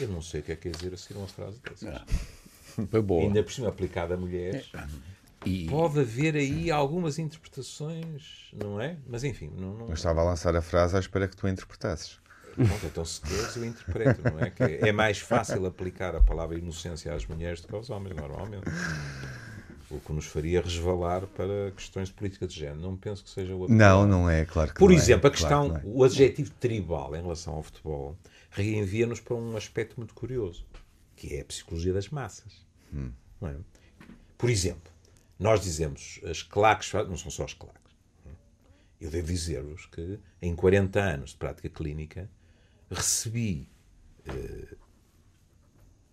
Eu 0.00 0.08
não 0.08 0.20
sei 0.20 0.40
o 0.40 0.42
que 0.42 0.52
é 0.52 0.56
que 0.56 0.62
quer 0.70 0.76
dizer 0.76 0.94
assim 0.94 1.14
uma 1.14 1.28
frase 1.28 1.58
dessas. 1.60 2.02
Foi 2.90 3.02
boa. 3.02 3.22
Ainda 3.22 3.42
por 3.42 3.52
cima 3.52 3.68
aplicada 3.68 4.14
a 4.14 4.16
mulheres. 4.16 4.70
E, 5.44 5.66
Pode 5.68 6.00
haver 6.00 6.36
aí 6.36 6.70
algumas 6.70 7.18
interpretações, 7.18 8.50
não 8.52 8.80
é? 8.80 8.96
Mas 9.06 9.24
enfim, 9.24 9.50
não, 9.56 9.74
não... 9.74 9.86
Eu 9.88 9.94
estava 9.94 10.20
a 10.20 10.24
lançar 10.24 10.54
a 10.54 10.62
frase 10.62 10.96
à 10.96 11.00
espera 11.00 11.26
que 11.26 11.36
tu 11.36 11.46
a 11.46 11.50
interpretasses. 11.50 12.21
Pronto, 12.54 12.86
então 12.86 13.04
se 13.04 13.20
queres 13.20 13.56
eu 13.56 13.64
interpreto, 13.64 14.22
não 14.30 14.38
é? 14.40 14.50
Que 14.50 14.62
é 14.62 14.92
mais 14.92 15.18
fácil 15.18 15.64
aplicar 15.66 16.14
a 16.14 16.20
palavra 16.20 16.58
inocência 16.58 17.14
às 17.14 17.26
mulheres 17.26 17.60
do 17.60 17.68
que 17.68 17.74
aos 17.74 17.90
homens, 17.90 18.14
normalmente. 18.16 18.64
O 19.90 20.00
que 20.00 20.12
nos 20.12 20.24
faria 20.24 20.62
resvalar 20.62 21.26
para 21.26 21.70
questões 21.72 22.08
de 22.08 22.14
política 22.14 22.46
de 22.46 22.54
género. 22.54 22.80
Não 22.80 22.96
penso 22.96 23.22
que 23.22 23.28
seja 23.28 23.54
o 23.54 23.68
Não, 23.68 24.06
não 24.06 24.30
é, 24.30 24.44
claro 24.46 24.72
que 24.72 24.78
Por 24.78 24.88
não 24.90 24.96
é, 24.96 24.98
exemplo, 24.98 25.26
a 25.26 25.30
claro 25.30 25.36
questão, 25.36 25.64
que 25.64 25.86
não 25.86 25.92
é. 25.92 25.96
o 25.96 26.04
adjetivo 26.04 26.50
tribal 26.52 27.14
em 27.14 27.20
relação 27.20 27.54
ao 27.54 27.62
futebol 27.62 28.16
reenvia-nos 28.50 29.20
para 29.20 29.34
um 29.34 29.54
aspecto 29.56 29.96
muito 29.98 30.14
curioso, 30.14 30.64
que 31.14 31.34
é 31.34 31.40
a 31.42 31.44
psicologia 31.44 31.92
das 31.92 32.08
massas. 32.08 32.66
Não 32.90 33.48
é? 33.48 33.56
Por 34.38 34.48
exemplo, 34.48 34.90
nós 35.38 35.60
dizemos 35.60 36.20
as 36.24 36.42
claques, 36.42 36.92
não 36.92 37.16
são 37.16 37.30
só 37.30 37.44
as 37.44 37.54
claques. 37.54 37.80
Eu 39.00 39.10
devo 39.10 39.26
dizer-vos 39.26 39.86
que 39.86 40.18
em 40.40 40.54
40 40.54 41.00
anos 41.00 41.30
de 41.30 41.36
prática 41.36 41.68
clínica 41.68 42.30
recebi 42.92 43.68
eh, 44.26 44.76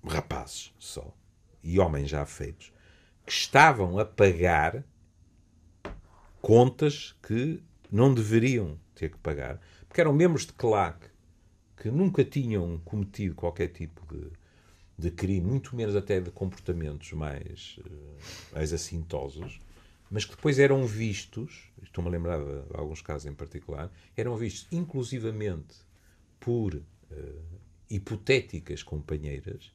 rapazes 0.04 0.74
só 0.80 1.14
e 1.62 1.80
homens 1.80 2.10
já 2.10 2.26
feitos 2.26 2.72
que 3.26 3.32
estavam 3.32 4.00
a 4.00 4.06
pagar 4.06 4.84
contas 6.42 7.16
que 7.22 7.62
não 7.92 8.14
deveriam 8.14 8.80
ter 8.96 9.10
que 9.10 9.18
pagar, 9.18 9.60
porque 9.88 10.00
eram 10.00 10.14
membros 10.14 10.46
de 10.46 10.54
claque 10.54 11.08
que 11.76 11.92
nunca 11.92 12.24
tinham 12.24 12.80
cometido 12.80 13.36
qualquer 13.36 13.68
tipo 13.70 14.02
de, 14.14 14.32
de 14.98 15.12
crime, 15.12 15.46
muito 15.46 15.76
menos 15.76 15.96
até 15.96 16.20
de 16.20 16.32
comportamentos 16.32 17.12
mais, 17.14 17.80
eh, 17.86 18.54
mais 18.54 18.74
assintosos, 18.74 19.60
mas 20.10 20.26
que 20.26 20.36
depois 20.36 20.60
eram 20.60 20.86
vistos, 20.86 21.72
estou-me 21.84 22.10
a 22.10 22.12
lembrar 22.12 22.40
de 22.40 22.64
alguns 22.74 23.02
casos 23.02 23.26
em 23.26 23.34
particular, 23.34 23.92
eram 24.16 24.36
vistos 24.36 24.68
inclusivamente 24.72 25.89
por 26.40 26.76
eh, 26.76 27.36
hipotéticas 27.90 28.84
companheiras 28.84 29.74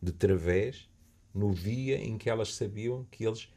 de 0.00 0.12
través 0.12 0.88
no 1.34 1.54
dia 1.54 1.98
em 1.98 2.16
que 2.16 2.30
elas 2.30 2.54
sabiam 2.54 3.06
que 3.10 3.26
eles 3.26 3.48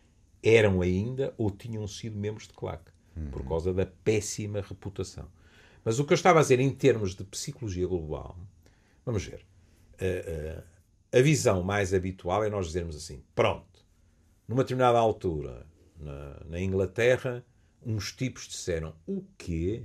eram 0.43 0.82
ainda 0.82 1.34
ou 1.38 1.50
tinham 1.52 1.88
sido 1.88 2.17
membros 2.17 2.48
de 2.48 2.54
claque, 2.54 2.91
por 3.32 3.45
causa 3.48 3.74
da 3.74 3.86
péssima 3.86 4.62
reputação. 4.62 5.30
Mas 5.84 6.00
o 6.00 6.06
que 6.06 6.13
eu 6.13 6.15
estava 6.15 6.39
a 6.39 6.41
dizer 6.41 6.60
em 6.60 6.69
termos 6.69 7.15
de 7.15 7.24
psicologia 7.24 7.88
global, 7.88 8.38
vamos 9.06 9.26
ver. 9.26 9.45
A, 10.00 11.15
a, 11.15 11.19
a 11.19 11.22
visão 11.22 11.63
mais 11.63 11.93
habitual 11.93 12.43
é 12.43 12.50
nós 12.50 12.67
dizermos 12.67 12.95
assim: 12.95 13.24
pronto, 13.36 13.86
numa 14.48 14.63
determinada 14.63 14.98
altura, 14.98 15.65
na, 15.98 16.43
na 16.45 16.60
Inglaterra, 16.60 17.45
uns 17.86 18.13
tipos 18.13 18.48
disseram 18.48 18.95
o 19.06 19.24
quê? 19.38 19.84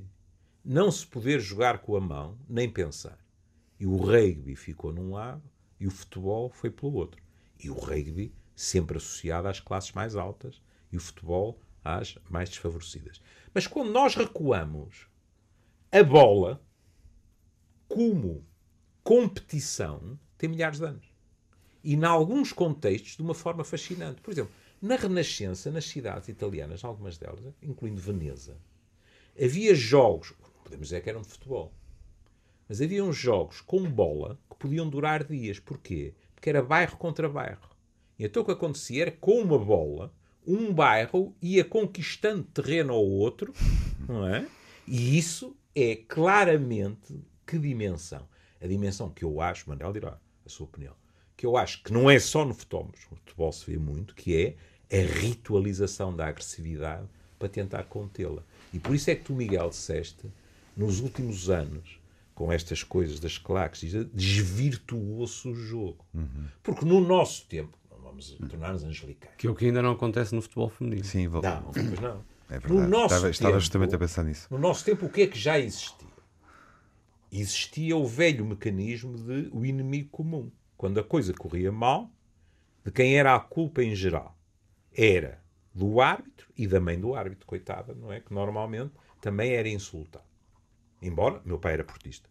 Não 0.65 0.91
se 0.91 1.07
poder 1.07 1.41
jogar 1.41 1.81
com 1.81 1.95
a 1.95 2.01
mão, 2.01 2.39
nem 2.49 2.71
pensar. 2.71 3.19
E 3.79 3.87
o 3.87 3.97
rugby 3.97 4.57
ficou 4.57 4.93
num 4.93 5.13
lado 5.13 5.43
e 5.79 5.87
o 5.87 5.91
futebol 5.91 6.49
foi 6.49 6.71
pelo 6.71 6.95
outro. 6.95 7.23
E 7.63 7.69
o 7.69 7.75
rugby 7.75 8.35
sempre 8.57 8.97
associado 8.97 9.49
às 9.49 9.61
classes 9.61 9.93
mais 9.93 10.17
altas 10.17 10.63
e 10.91 10.97
o 10.97 11.01
futebol 11.01 11.61
às 11.85 12.17
mais 12.31 12.49
desfavorecidas. 12.49 13.21
Mas 13.53 13.67
quando 13.67 13.91
nós 13.91 14.15
recuamos 14.15 15.07
a 15.93 16.03
bola 16.03 16.65
como 17.87 18.45
competição 19.03 20.19
tem 20.39 20.49
milhares 20.49 20.79
de 20.79 20.87
anos. 20.87 21.15
E, 21.83 21.95
em 21.95 22.05
alguns 22.05 22.53
contextos, 22.53 23.17
de 23.17 23.23
uma 23.23 23.35
forma 23.35 23.63
fascinante. 23.63 24.21
Por 24.23 24.33
exemplo, 24.33 24.53
na 24.81 24.97
Renascença, 24.97 25.71
nas 25.71 25.85
cidades 25.85 26.29
italianas, 26.29 26.83
algumas 26.83 27.19
delas, 27.19 27.45
incluindo 27.63 28.01
Veneza, 28.01 28.57
havia 29.41 29.75
jogos, 29.75 30.33
podemos 30.65 30.89
dizer 30.89 31.03
que 31.03 31.11
eram 31.11 31.23
de 31.23 31.29
futebol, 31.29 31.73
mas 32.69 32.81
havia 32.81 33.05
uns 33.05 33.17
jogos 33.17 33.61
com 33.61 33.83
bola 33.89 34.39
que 34.51 34.57
podiam 34.57 34.89
durar 34.89 35.23
dias. 35.25 35.59
Porquê? 35.59 36.15
Porque 36.35 36.49
era 36.49 36.63
bairro 36.63 36.97
contra 36.97 37.29
bairro. 37.29 37.71
E 38.19 38.25
então 38.25 38.43
o 38.43 38.47
que 38.47 38.53
acontecia 38.53 39.03
era, 39.03 39.11
com 39.13 39.41
uma 39.41 39.59
bola, 39.59 40.13
um 40.47 40.73
bairro 40.73 41.35
ia 41.41 41.65
conquistando 41.65 42.43
terreno 42.45 42.93
ao 42.93 43.05
outro, 43.05 43.53
não 44.09 44.27
é? 44.27 44.47
E 44.87 45.19
isso 45.19 45.57
é 45.75 45.97
claramente 45.97 47.21
que 47.47 47.59
dimensão? 47.59 48.27
A 48.61 48.67
dimensão 48.67 49.11
que 49.11 49.25
eu 49.25 49.41
acho, 49.41 49.69
Manuel 49.69 49.93
dirá 49.93 50.19
a 50.45 50.49
sua 50.49 50.67
opinião, 50.67 50.95
que 51.37 51.45
eu 51.45 51.57
acho 51.57 51.83
que 51.83 51.93
não 51.93 52.11
é 52.11 52.19
só 52.19 52.45
no 52.45 52.55
futebol, 52.55 52.91
mas 52.91 53.01
no 53.11 53.17
futebol 53.17 53.53
se 53.53 53.71
vê 53.71 53.79
muito, 53.79 54.15
que 54.15 54.57
é 54.91 54.97
a 54.97 55.21
ritualização 55.21 56.15
da 56.15 56.27
agressividade 56.27 57.07
para 57.39 57.49
tentar 57.49 57.85
contê-la. 57.85 58.43
E 58.73 58.79
por 58.79 58.95
isso 58.95 59.11
é 59.11 59.15
que 59.15 59.25
tu, 59.25 59.35
Miguel, 59.35 59.71
disseste, 59.71 60.31
nos 60.77 61.01
últimos 61.01 61.49
anos, 61.51 61.99
com 62.35 62.51
estas 62.53 62.83
coisas 62.83 63.21
das 63.21 63.39
claques, 63.39 63.83
desvirtuou-se 64.13 65.47
o 65.49 65.55
jogo. 65.55 66.05
Uhum. 66.15 66.47
Porque 66.63 66.85
no 66.85 67.01
nosso 67.01 67.47
tempo, 67.47 67.79
não 67.91 67.99
vamos 68.01 68.31
tornar-nos 68.51 68.83
angelicais. 68.85 69.35
Que 69.37 69.47
é 69.47 69.51
o 69.51 69.55
que 69.55 69.67
ainda 69.67 69.81
não 69.83 69.93
acontece 69.93 70.35
no 70.35 70.43
futebol 70.43 70.69
feminino. 70.69 71.05
Sim, 71.05 71.29
vou... 71.29 71.43
Não, 71.43 71.63
pois 71.63 72.01
não. 72.01 72.25
é 72.51 72.55
No 72.55 72.61
verdade. 72.61 72.91
nosso 72.91 73.05
Estava, 73.15 73.31
estava 73.31 73.51
tempo- 73.53 73.61
justamente 73.61 73.95
a 73.95 73.99
pensar 73.99 74.25
nisso. 74.25 74.49
No 74.51 74.59
nosso 74.59 74.85
tempo, 74.85 75.07
o 75.07 75.09
que 75.09 75.23
é 75.23 75.27
que 75.27 75.39
já 75.39 75.59
existia? 75.59 76.09
Existia 77.31 77.97
o 77.97 78.07
velho 78.07 78.45
mecanismo 78.45 79.17
de 79.17 79.49
o 79.53 79.65
inimigo 79.65 80.09
comum. 80.11 80.51
Quando 80.77 80.99
a 81.01 81.05
coisa 81.05 81.33
corria 81.33 81.73
mal, 81.73 82.11
de 82.85 82.91
quem 82.93 83.17
era 83.17 83.35
a 83.35 83.41
culpa 83.41 83.83
em 83.83 83.95
geral? 83.95 84.37
Era 84.97 85.43
do 85.75 86.01
árbitro 86.01 86.47
e 86.57 86.67
da 86.69 86.79
mãe 86.81 86.99
do 87.01 87.15
árbitro, 87.15 87.47
coitada, 87.47 87.95
não 87.95 88.13
é? 88.13 88.21
Que 88.21 88.33
normalmente 88.33 88.93
também 89.21 89.53
era 89.53 89.69
insultado. 89.69 90.25
Embora 91.07 91.43
meu 91.45 91.59
pai 91.59 91.75
era 91.75 91.85
portista. 91.85 92.31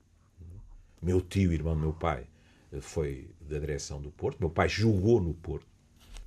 Meu 0.99 1.21
tio, 1.21 1.53
irmão 1.53 1.75
do 1.75 1.81
meu 1.81 1.93
pai, 1.93 2.25
eh, 2.71 2.81
foi 2.81 3.29
da 3.39 3.59
direção 3.59 4.01
do 4.01 4.11
Porto. 4.11 4.39
Meu 4.39 4.49
pai 4.49 4.67
jogou 4.67 5.21
no 5.21 5.35
Porto. 5.35 5.67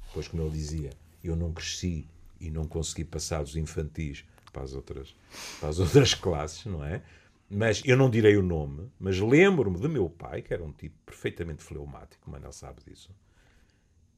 Depois, 0.06 0.28
como 0.28 0.44
ele 0.44 0.52
dizia, 0.52 0.90
eu 1.24 1.34
não 1.34 1.52
cresci 1.52 2.06
e 2.40 2.48
não 2.48 2.64
consegui 2.68 3.04
passar 3.04 3.42
dos 3.42 3.56
infantis 3.56 4.24
para 4.52 4.62
as 4.62 4.74
outras, 4.74 5.16
para 5.58 5.70
as 5.70 5.80
outras 5.80 6.14
classes, 6.14 6.64
não 6.66 6.84
é? 6.84 7.02
Mas 7.50 7.82
eu 7.84 7.96
não 7.96 8.08
direi 8.08 8.36
o 8.36 8.42
nome, 8.42 8.92
mas 8.98 9.18
lembro-me 9.18 9.80
de 9.80 9.88
meu 9.88 10.08
pai, 10.08 10.40
que 10.40 10.54
era 10.54 10.62
um 10.62 10.72
tipo 10.72 10.94
perfeitamente 11.04 11.64
fleumático, 11.64 12.28
o 12.28 12.30
Manel 12.30 12.52
sabe 12.52 12.80
disso, 12.84 13.14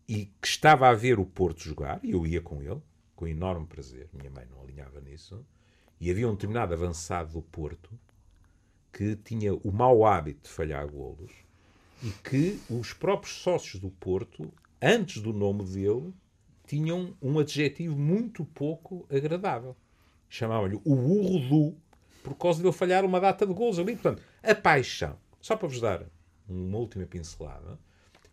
e 0.06 0.26
que 0.40 0.48
estava 0.48 0.88
a 0.88 0.94
ver 0.94 1.18
o 1.18 1.26
Porto 1.26 1.62
jogar, 1.62 2.00
e 2.02 2.12
eu 2.12 2.26
ia 2.26 2.40
com 2.40 2.62
ele, 2.62 2.80
com 3.14 3.26
enorme 3.26 3.66
prazer, 3.66 4.08
minha 4.12 4.30
mãe 4.30 4.46
não 4.50 4.62
alinhava 4.62 5.00
nisso, 5.00 5.44
e 6.00 6.10
havia 6.10 6.28
um 6.28 6.32
determinado 6.32 6.72
avançado 6.72 7.32
do 7.32 7.42
Porto 7.42 7.90
que 8.98 9.14
tinha 9.14 9.54
o 9.54 9.70
mau 9.70 10.04
hábito 10.04 10.42
de 10.42 10.48
falhar 10.48 10.84
golos 10.88 11.30
e 12.02 12.10
que 12.10 12.58
os 12.68 12.92
próprios 12.92 13.36
sócios 13.36 13.80
do 13.80 13.90
Porto, 13.90 14.52
antes 14.82 15.22
do 15.22 15.32
nome 15.32 15.62
dele, 15.66 16.12
tinham 16.66 17.16
um 17.22 17.38
adjetivo 17.38 17.96
muito 17.96 18.44
pouco 18.44 19.06
agradável. 19.08 19.76
Chamavam-lhe 20.28 20.80
o 20.84 20.96
burro 20.96 21.38
do, 21.48 21.76
por 22.24 22.34
causa 22.34 22.60
de 22.60 22.66
ele 22.66 22.72
falhar 22.72 23.04
uma 23.04 23.20
data 23.20 23.46
de 23.46 23.54
golos 23.54 23.78
ali. 23.78 23.92
Portanto, 23.92 24.20
a 24.42 24.52
paixão. 24.52 25.16
Só 25.40 25.54
para 25.54 25.68
vos 25.68 25.80
dar 25.80 26.04
uma 26.48 26.78
última 26.78 27.06
pincelada, 27.06 27.78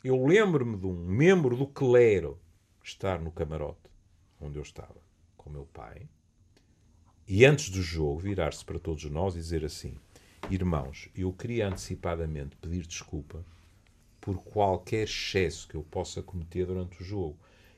eu 0.03 0.25
lembro-me 0.25 0.77
de 0.77 0.87
um 0.87 0.95
membro 0.95 1.55
do 1.55 1.67
clero 1.67 2.39
estar 2.83 3.21
no 3.21 3.31
camarote 3.31 3.87
onde 4.41 4.57
eu 4.57 4.63
estava 4.63 4.97
com 5.37 5.47
meu 5.47 5.67
pai 5.67 6.09
e 7.27 7.45
antes 7.45 7.69
do 7.69 7.83
jogo 7.83 8.17
virar-se 8.17 8.65
para 8.65 8.79
todos 8.79 9.03
nós 9.05 9.35
e 9.35 9.39
dizer 9.39 9.63
assim: 9.63 9.95
Irmãos, 10.49 11.09
eu 11.15 11.33
queria 11.33 11.67
antecipadamente 11.67 12.55
pedir 12.57 12.85
desculpa 12.85 13.43
por 14.21 14.43
qualquer 14.43 15.03
excesso 15.03 15.67
que 15.67 15.75
eu 15.75 15.81
possa 15.83 16.21
cometer 16.21 16.65
durante 16.65 17.01
o 17.01 17.05
jogo. 17.05 17.37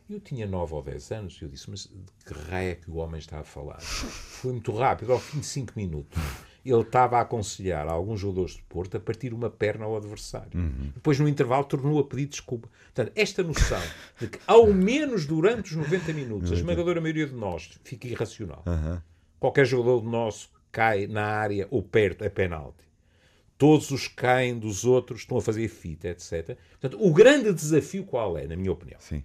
Eu 0.09 0.19
tinha 0.19 0.45
9 0.45 0.73
ou 0.73 0.83
10 0.83 1.11
anos 1.11 1.37
e 1.41 1.43
eu 1.43 1.49
disse: 1.49 1.69
Mas 1.69 1.83
de 1.83 2.25
que 2.25 2.33
raio 2.33 2.71
é 2.71 2.75
que 2.75 2.89
o 2.89 2.95
homem 2.95 3.19
está 3.19 3.39
a 3.39 3.43
falar? 3.43 3.79
Foi 3.81 4.51
muito 4.51 4.71
rápido, 4.71 5.11
ao 5.13 5.19
fim 5.19 5.39
de 5.39 5.45
5 5.45 5.73
minutos. 5.75 6.17
Ele 6.65 6.81
estava 6.81 7.17
a 7.17 7.21
aconselhar 7.21 7.87
a 7.87 7.91
alguns 7.91 8.19
jogadores 8.19 8.55
de 8.55 8.61
Porto 8.63 8.97
a 8.97 8.99
partir 8.99 9.33
uma 9.33 9.49
perna 9.49 9.85
ao 9.85 9.95
adversário. 9.95 10.51
Depois, 10.93 11.17
no 11.19 11.27
intervalo, 11.27 11.63
tornou 11.63 11.97
a 11.99 12.03
pedir 12.03 12.25
desculpa. 12.27 12.69
Portanto, 12.93 13.13
esta 13.15 13.41
noção 13.41 13.81
de 14.19 14.27
que, 14.27 14.39
ao 14.45 14.67
menos 14.73 15.25
durante 15.25 15.71
os 15.71 15.77
90 15.77 16.11
minutos, 16.13 16.51
a 16.51 16.55
esmagadora 16.55 16.99
maioria 16.99 17.27
de 17.27 17.33
nós 17.35 17.79
fica 17.83 18.07
irracional. 18.07 18.63
Qualquer 19.39 19.65
jogador 19.65 20.03
nosso 20.03 20.49
cai 20.71 21.07
na 21.07 21.25
área 21.25 21.67
ou 21.71 21.81
perto 21.81 22.23
é 22.23 22.29
penalti. 22.29 22.85
Todos 23.57 23.89
os 23.89 24.07
que 24.07 24.15
caem 24.15 24.57
dos 24.57 24.85
outros 24.85 25.21
estão 25.21 25.37
a 25.37 25.41
fazer 25.41 25.67
fita, 25.67 26.09
etc. 26.09 26.57
Portanto, 26.79 27.03
o 27.03 27.11
grande 27.11 27.51
desafio 27.51 28.05
qual 28.05 28.37
é, 28.37 28.45
na 28.45 28.55
minha 28.55 28.71
opinião? 28.71 28.99
Sim. 28.99 29.23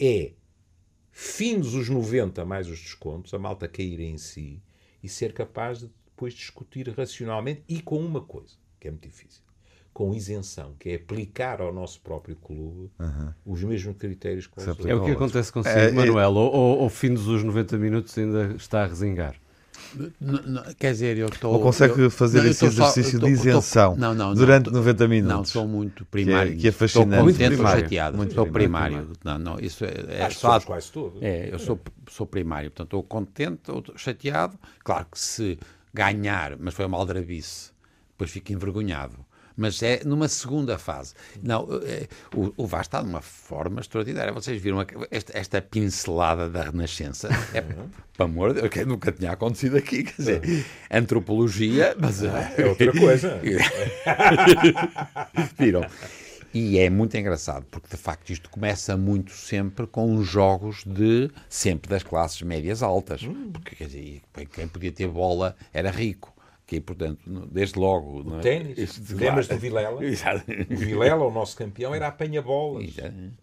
É, 0.00 0.32
findos 1.12 1.74
os 1.74 1.88
90 1.88 2.44
mais 2.44 2.68
os 2.68 2.80
descontos, 2.80 3.32
a 3.32 3.38
malta 3.38 3.68
cair 3.68 4.00
em 4.00 4.18
si 4.18 4.60
e 5.02 5.08
ser 5.08 5.32
capaz 5.32 5.78
de 5.78 5.90
depois 6.06 6.34
discutir 6.34 6.88
racionalmente 6.90 7.62
e 7.68 7.80
com 7.80 7.98
uma 7.98 8.20
coisa, 8.20 8.54
que 8.80 8.88
é 8.88 8.90
muito 8.90 9.06
difícil, 9.08 9.42
com 9.92 10.14
isenção, 10.14 10.74
que 10.78 10.90
é 10.90 10.94
aplicar 10.96 11.60
ao 11.60 11.72
nosso 11.72 12.00
próprio 12.00 12.36
clube 12.36 12.90
os 13.44 13.62
mesmos 13.62 13.96
critérios 13.96 14.46
que 14.46 14.60
É 14.88 14.94
o 14.94 15.04
que 15.04 15.10
acontece 15.10 15.52
consigo, 15.52 15.76
É, 15.76 15.88
é- 15.88 15.92
Manuel. 15.92 16.32
Ou, 16.34 16.52
ou, 16.52 16.80
ao 16.82 16.88
fim 16.88 17.12
dos 17.12 17.42
90 17.42 17.76
minutos 17.78 18.16
ainda 18.16 18.54
está 18.56 18.82
a 18.82 18.86
resingar. 18.86 19.40
Quer 20.78 20.92
dizer, 20.92 21.16
eu 21.18 21.26
estou. 21.28 21.52
Ou 21.54 21.60
consegue 21.60 22.00
eu- 22.00 22.10
fazer 22.10 22.38
não, 22.38 22.44
esse 22.46 22.64
estou 22.64 22.70
só- 22.70 22.90
exercício 22.90 23.18
de 23.20 23.26
estou- 23.26 23.28
estou- 23.30 23.50
isenção 23.52 23.96
não, 23.96 24.14
não, 24.14 24.28
não, 24.28 24.34
durante 24.34 24.66
estou- 24.66 24.72
90 24.72 25.08
minutos? 25.08 25.36
Não, 25.36 25.44
sou 25.44 25.68
muito 25.68 26.04
primário. 26.06 26.56
que 26.56 26.66
é 26.66 26.70
Estou 26.70 26.88
fascinante. 26.88 27.22
contente 27.22 27.42
ou 27.44 27.50
Primário. 27.50 27.82
chateado. 27.82 28.16
Muito 28.16 28.30
Estou 28.30 28.46
primário. 28.46 28.96
primário. 28.98 29.18
Não, 29.24 29.38
não, 29.38 29.60
isso 29.60 29.84
é, 29.84 30.22
é 30.24 30.28
que 30.28 30.34
só. 30.34 30.60
quase 30.60 30.90
todos. 30.92 31.22
É, 31.22 31.48
eu 31.52 31.58
sou, 31.58 31.80
sou 32.10 32.26
primário, 32.26 32.70
portanto 32.70 32.86
estou 32.88 33.02
contente, 33.02 33.60
estou 33.70 33.84
chateado. 33.96 34.58
Claro 34.82 35.06
que 35.10 35.18
se 35.18 35.58
ganhar, 35.92 36.56
mas 36.58 36.74
foi 36.74 36.84
uma 36.86 36.96
aldrabice, 36.98 37.70
depois 38.12 38.30
fico 38.30 38.52
envergonhado. 38.52 39.14
Mas 39.56 39.82
é 39.82 40.02
numa 40.04 40.26
segunda 40.28 40.78
fase. 40.78 41.14
Não, 41.42 41.68
é, 41.84 42.06
o, 42.34 42.52
o 42.56 42.66
Vaz 42.66 42.86
está 42.86 43.00
de 43.02 43.08
uma 43.08 43.20
forma 43.20 43.80
extraordinária. 43.80 44.32
Vocês 44.32 44.60
viram 44.60 44.80
a- 44.80 44.86
esta, 45.10 45.36
esta 45.38 45.62
pincelada 45.62 46.48
da 46.50 46.64
Renascença? 46.64 47.28
É, 47.54 47.60
para 48.16 48.26
amor 48.26 48.52
de 48.52 48.60
Deus, 48.60 48.70
que 48.72 48.84
nunca 48.84 49.12
tinha 49.12 49.30
acontecido 49.32 49.76
aqui. 49.76 50.02
Quer 50.04 50.16
dizer, 50.16 50.66
antropologia, 50.90 51.94
mas. 51.98 52.22
É 52.24 52.66
outra 52.66 52.92
coisa. 52.92 53.40
Viram? 55.58 55.86
E 56.52 56.78
é 56.78 56.88
muito 56.88 57.16
engraçado, 57.16 57.66
porque 57.68 57.88
de 57.90 57.96
facto 57.96 58.30
isto 58.30 58.48
começa 58.48 58.96
muito 58.96 59.32
sempre 59.32 59.88
com 59.88 60.14
os 60.16 60.28
jogos 60.28 60.84
de 60.86 61.28
sempre 61.48 61.90
das 61.90 62.04
classes 62.04 62.40
médias 62.42 62.80
altas. 62.82 63.22
Porque 63.52 63.74
quer 63.74 63.86
dizer, 63.86 64.22
quem 64.52 64.68
podia 64.68 64.92
ter 64.92 65.08
bola 65.08 65.56
era 65.72 65.90
rico. 65.90 66.32
Que, 66.66 66.80
portanto, 66.80 67.20
no- 67.26 67.46
desde 67.46 67.78
logo. 67.78 68.22
não 68.24 68.38
é? 68.38 68.42
Ténis. 68.42 69.10
Lembras 69.10 69.46
do 69.48 69.58
Vilela? 69.58 70.02
Exato. 70.04 70.44
O 70.70 70.76
Vilela, 70.76 71.24
o 71.24 71.30
nosso 71.30 71.56
campeão, 71.56 71.94
era 71.94 72.08
apanha-bolas 72.08 72.94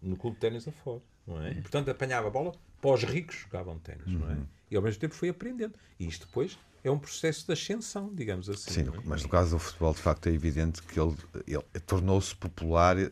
no 0.01 0.15
clube 0.17 0.36
de 0.36 0.41
ténis 0.41 0.67
afora. 0.67 1.01
Não 1.27 1.41
é? 1.41 1.51
E, 1.51 1.62
portanto, 1.62 1.89
apanhava 1.91 2.27
a 2.27 2.31
bola 2.31 2.51
para 2.81 2.91
os 2.91 3.03
ricos 3.03 3.36
que 3.36 3.43
jogavam 3.43 3.77
ténis. 3.79 4.07
Não 4.07 4.29
é? 4.31 4.38
E 4.71 4.75
ao 4.75 4.81
mesmo 4.81 4.99
tempo 4.99 5.13
foi 5.13 5.29
aprendendo. 5.29 5.73
E 5.99 6.07
isto 6.07 6.25
depois 6.25 6.57
é 6.83 6.89
um 6.91 6.97
processo 6.97 7.45
de 7.45 7.53
ascensão, 7.53 8.09
digamos 8.13 8.49
assim. 8.49 8.73
Sim, 8.73 8.83
não 8.83 8.93
é? 8.95 8.97
mas 9.05 9.23
no 9.23 9.29
caso 9.29 9.51
do 9.51 9.59
futebol, 9.59 9.93
de 9.93 9.99
facto, 10.01 10.27
é 10.27 10.31
evidente 10.31 10.81
que 10.81 10.99
ele, 10.99 11.15
ele 11.47 11.63
tornou-se 11.85 12.35
popular. 12.35 12.97
eh, 12.97 13.09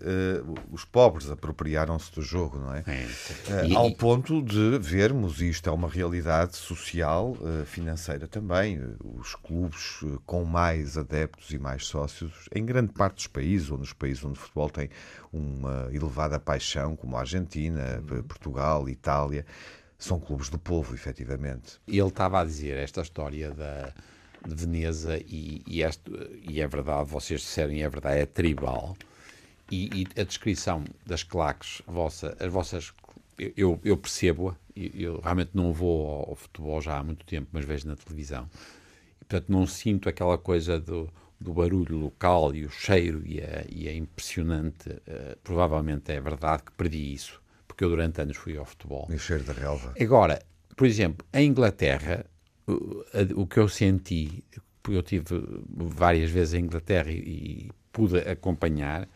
os 0.71 0.85
pobres 0.85 1.29
apropriaram-se 1.29 2.11
do 2.13 2.21
jogo, 2.21 2.57
não 2.59 2.73
é? 2.73 2.83
É. 2.87 3.05
Eh, 3.47 3.67
E- 3.67 3.75
ao 3.75 3.87
e- 3.89 3.95
ponto 3.95 4.41
de 4.41 4.77
vermos, 4.79 5.39
e 5.41 5.49
isto 5.49 5.69
é 5.69 5.71
uma 5.71 5.87
realidade 5.89 6.57
social, 6.57 7.37
eh, 7.61 7.65
financeira 7.65 8.27
também, 8.27 8.79
os 9.03 9.35
clubes 9.35 9.99
com 10.25 10.43
mais 10.45 10.97
adeptos 10.97 11.51
e 11.51 11.59
mais 11.59 11.85
sócios, 11.85 12.49
em 12.55 12.65
grande 12.65 12.91
parte 12.93 13.15
dos 13.15 13.27
países, 13.27 13.69
ou 13.69 13.77
nos 13.77 13.93
países 13.93 14.23
onde 14.25 14.39
o 14.39 14.41
futebol 14.41 14.69
tem 14.69 14.89
uma 15.31 15.87
elevada 15.91 16.39
paixão, 16.39 16.95
como 16.95 17.15
a 17.15 17.19
Argentina, 17.19 18.03
Uhum. 18.09 18.23
Portugal, 18.23 18.89
Itália, 18.89 19.45
são 19.99 20.19
clubes 20.19 20.49
do 20.49 20.57
povo, 20.57 20.95
efetivamente. 20.95 21.79
Ele 21.87 22.07
estava 22.07 22.41
a 22.41 22.45
dizer 22.45 22.77
esta 22.77 23.01
história 23.01 23.51
da, 23.51 23.93
de 24.47 24.55
Veneza, 24.55 25.17
e, 25.27 25.61
e, 25.67 25.83
este- 25.83 26.11
e 26.49 26.61
é 26.61 26.67
verdade, 26.67 27.09
vocês 27.09 27.41
disseram, 27.41 27.73
e 27.73 27.81
é 27.83 27.89
verdade, 27.89 28.19
é 28.21 28.25
tribal. 28.25 28.97
E, 29.71 30.03
e 30.15 30.21
a 30.21 30.23
descrição 30.23 30.83
das 31.05 31.23
claques, 31.23 31.81
vossa, 31.85 32.35
as 32.39 32.51
vossas. 32.51 32.93
Eu, 33.55 33.79
eu 33.85 33.95
percebo-a, 33.97 34.55
eu 34.75 35.19
realmente 35.21 35.51
não 35.53 35.71
vou 35.71 36.07
ao, 36.09 36.29
ao 36.31 36.35
futebol 36.35 36.81
já 36.81 36.97
há 36.97 37.03
muito 37.03 37.25
tempo, 37.25 37.47
mas 37.53 37.63
vejo 37.65 37.87
na 37.87 37.95
televisão. 37.95 38.49
E, 39.21 39.25
portanto, 39.25 39.49
não 39.49 39.65
sinto 39.67 40.09
aquela 40.09 40.37
coisa 40.37 40.79
do, 40.79 41.09
do 41.39 41.53
barulho 41.53 41.97
local 41.97 42.53
e 42.53 42.65
o 42.65 42.69
cheiro, 42.69 43.21
e 43.25 43.39
é, 43.39 43.65
e 43.69 43.87
é 43.87 43.95
impressionante. 43.95 44.89
eh, 45.07 45.37
provavelmente 45.43 46.11
é 46.11 46.19
verdade 46.19 46.63
que 46.63 46.71
perdi 46.73 47.13
isso, 47.13 47.41
porque 47.79 47.85
eu 47.85 47.89
durante 47.91 48.19
anos 48.19 48.35
fui 48.35 48.57
ao 48.57 48.65
futebol. 48.65 49.07
E 49.09 49.15
o 49.15 49.19
cheiro 49.19 49.41
da 49.45 49.53
relva. 49.53 49.93
Agora, 49.97 50.41
por 50.75 50.85
exemplo, 50.85 51.25
em 51.33 51.47
Inglaterra, 51.47 52.25
o, 52.67 53.05
a- 53.13 53.39
o 53.41 53.47
que 53.47 53.57
eu 53.57 53.69
senti, 53.69 54.43
porque 54.83 54.97
eu 54.97 55.01
tive 55.03 55.41
várias 55.69 56.29
vezes 56.29 56.55
em 56.55 56.63
Inglaterra 56.65 57.09
e, 57.09 57.15
e 57.19 57.71
pude 57.93 58.17
acompanhar, 58.17 59.07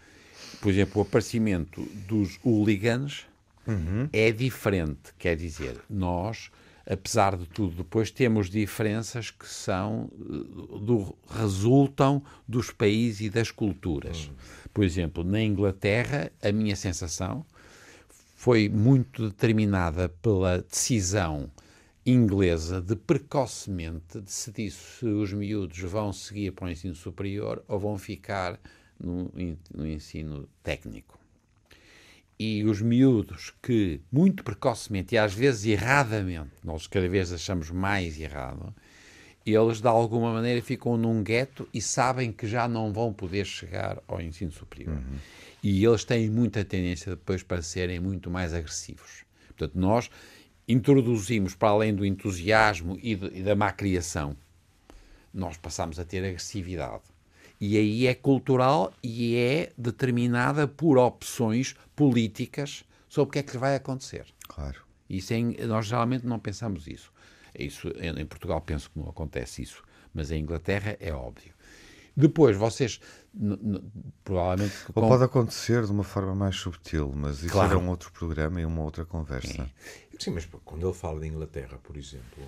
por 0.62 0.70
exemplo, 0.72 1.02
o 1.02 1.06
aparecimento 1.06 1.82
dos 2.08 2.40
hooligans 2.42 3.26
é 4.14 4.32
diferente. 4.32 5.14
Quer 5.18 5.36
dizer, 5.36 5.82
nós, 5.90 6.50
apesar 6.90 7.36
de 7.36 7.46
tudo, 7.48 7.76
depois 7.78 8.12
temos 8.12 8.50
diferenças 8.50 9.30
que 9.30 9.48
são 9.48 10.10
eh, 10.22 10.80
do, 10.80 11.14
resultam 11.30 12.24
dos 12.48 12.72
países 12.72 13.22
e 13.28 13.30
das 13.30 13.52
culturas. 13.52 14.32
Por 14.74 14.86
exemplo, 14.86 15.22
na 15.24 15.42
Inglaterra, 15.42 16.32
a 16.42 16.52
minha 16.52 16.76
sensação 16.78 17.46
foi 18.44 18.68
muito 18.68 19.30
determinada 19.30 20.10
pela 20.10 20.58
decisão 20.58 21.50
inglesa 22.06 22.82
de 22.82 22.94
precocemente 22.94 24.20
decidir 24.20 24.70
se 24.70 25.06
os 25.06 25.32
miúdos 25.32 25.80
vão 25.80 26.12
seguir 26.12 26.52
para 26.52 26.66
o 26.66 26.70
ensino 26.70 26.94
superior 26.94 27.64
ou 27.70 27.80
vão 27.80 27.98
ficar 27.98 28.60
no, 29.00 29.32
no 29.74 29.88
ensino 29.88 30.46
técnico. 30.62 31.18
E 32.38 32.66
os 32.66 32.82
miúdos 32.82 33.54
que, 33.62 34.02
muito 34.12 34.44
precocemente 34.44 35.16
e 35.16 35.18
às 35.18 35.34
vezes 35.34 35.66
erradamente, 35.66 36.52
nós 36.66 36.86
cada 36.86 37.08
vez 37.08 37.32
achamos 37.32 37.70
mais 37.70 38.20
errado, 38.20 38.76
eles 39.46 39.82
de 39.82 39.88
alguma 39.88 40.32
maneira 40.34 40.62
ficam 40.62 40.96
num 40.98 41.22
gueto 41.24 41.68
e 41.74 41.82
sabem 41.82 42.32
que 42.32 42.48
já 42.48 42.68
não 42.68 42.94
vão 42.94 43.12
poder 43.12 43.46
chegar 43.46 44.02
ao 44.08 44.22
ensino 44.22 44.52
superior. 44.52 44.98
E 45.62 45.84
eles 45.84 46.04
têm 46.04 46.30
muita 46.30 46.64
tendência 46.64 47.12
depois 47.16 47.44
para 47.44 47.62
serem 47.62 48.00
muito 48.00 48.30
mais 48.30 48.54
agressivos. 48.54 49.24
Portanto, 49.48 49.76
nós 49.80 50.10
introduzimos, 50.68 51.56
para 51.56 51.70
além 51.70 51.94
do 51.94 52.06
entusiasmo 52.06 52.98
e, 53.02 53.16
de- 53.16 53.40
e 53.40 53.44
da 53.44 53.56
má 53.56 53.72
criação, 53.72 54.36
nós 55.34 55.58
passamos 55.58 56.00
a 56.00 56.06
ter 56.06 56.24
agressividade. 56.24 57.02
E 57.60 57.78
aí 57.78 58.08
é 58.08 58.14
cultural 58.14 58.94
e 59.02 59.36
é 59.36 59.72
determinada 59.78 60.68
por 60.68 60.98
opções 60.98 61.76
políticas 61.96 62.84
sobre 63.08 63.30
o 63.30 63.32
que 63.32 63.40
é 63.40 63.44
que 63.44 63.58
vai 63.58 63.76
acontecer. 63.76 64.26
Claro. 64.48 64.82
Isso 65.10 65.34
é 65.34 65.38
em- 65.38 65.56
nós 65.68 65.86
geralmente 65.86 66.26
não 66.26 66.40
pensamos 66.40 66.88
isso. 66.88 67.12
Isso. 67.58 67.88
Em 68.00 68.26
Portugal 68.26 68.60
penso 68.62 68.90
que 68.90 69.00
não 69.00 69.10
acontece 69.10 69.62
isso, 69.62 69.84
mas 70.14 70.32
em 70.32 70.42
Inglaterra 70.42 70.98
é 71.00 71.12
óbvio. 71.14 71.54
Depois, 72.16 72.56
vocês 72.56 73.00
provavelmente... 74.24 74.74
Ou 74.94 75.02
com- 75.04 75.10
pode 75.10 75.24
acontecer 75.24 75.84
de 75.86 75.92
uma 75.92 76.04
forma 76.04 76.36
mais 76.36 76.56
subtil, 76.56 77.12
mas 77.16 77.40
isso 77.40 77.50
Claro. 77.52 77.72
era 77.72 77.80
um 77.80 77.90
outro 77.90 78.12
programa 78.12 78.62
e 78.62 78.66
uma 78.66 78.82
outra 78.84 79.06
conversa. 79.06 79.70
Sim, 80.20 80.32
mas 80.32 80.48
quando 80.64 80.86
ele 80.88 80.94
fala 80.94 81.20
de 81.20 81.28
Inglaterra, 81.28 81.78
por 81.82 81.98
exemplo, 81.98 82.44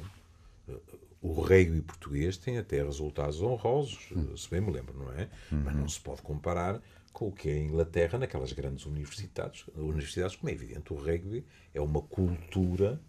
eh, 0.69 0.77
o 1.21 1.33
rugby 1.41 1.81
português 1.81 2.37
tem 2.37 2.57
até 2.57 2.83
resultados 2.83 3.41
honrosos, 3.41 4.09
eh, 4.15 4.37
se 4.37 4.49
bem 4.49 4.61
me 4.61 4.71
lembro, 4.71 4.97
não 4.97 5.11
é? 5.13 5.27
Mas 5.51 5.75
não 5.75 5.89
se 5.89 5.99
pode 5.99 6.21
comparar 6.21 6.79
com 7.11 7.29
o 7.29 7.31
que 7.31 7.49
é 7.49 7.53
a 7.53 7.59
Inglaterra 7.59 8.19
naquelas 8.19 8.51
grandes 8.53 8.85
universidades. 8.85 9.65
Universidades, 9.75 10.35
como 10.35 10.49
é 10.49 10.53
evidente, 10.53 10.93
o 10.93 10.95
rugby 10.95 11.43
é 11.73 11.81
uma 11.81 12.01
cultura 12.01 13.01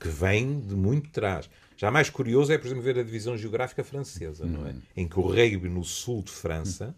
que 0.00 0.08
vem 0.08 0.60
de 0.60 0.74
muito 0.74 1.10
trás. 1.10 1.48
Já 1.76 1.90
mais 1.90 2.08
curioso 2.08 2.52
é, 2.52 2.58
por 2.58 2.66
exemplo, 2.66 2.82
ver 2.82 2.98
a 2.98 3.02
divisão 3.02 3.36
geográfica 3.36 3.84
francesa, 3.84 4.46
não 4.46 4.66
é? 4.66 4.74
Em 4.96 5.06
que 5.06 5.18
o 5.18 5.22
rugby 5.22 5.68
no 5.68 5.84
sul 5.84 6.22
de 6.22 6.30
França, 6.30 6.94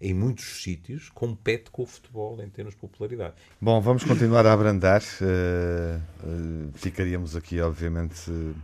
em 0.00 0.14
muitos 0.14 0.62
sítios, 0.62 1.08
compete 1.10 1.70
com 1.70 1.82
o 1.82 1.86
futebol 1.86 2.40
em 2.42 2.48
termos 2.48 2.74
de 2.74 2.80
popularidade. 2.80 3.34
Bom, 3.60 3.80
vamos 3.80 4.04
continuar 4.04 4.46
a 4.46 4.52
abrandar. 4.52 5.02
eh, 5.20 5.98
eh, 6.24 6.68
ficaríamos 6.74 7.34
aqui, 7.36 7.60
obviamente, 7.60 8.30
eh, 8.30 8.54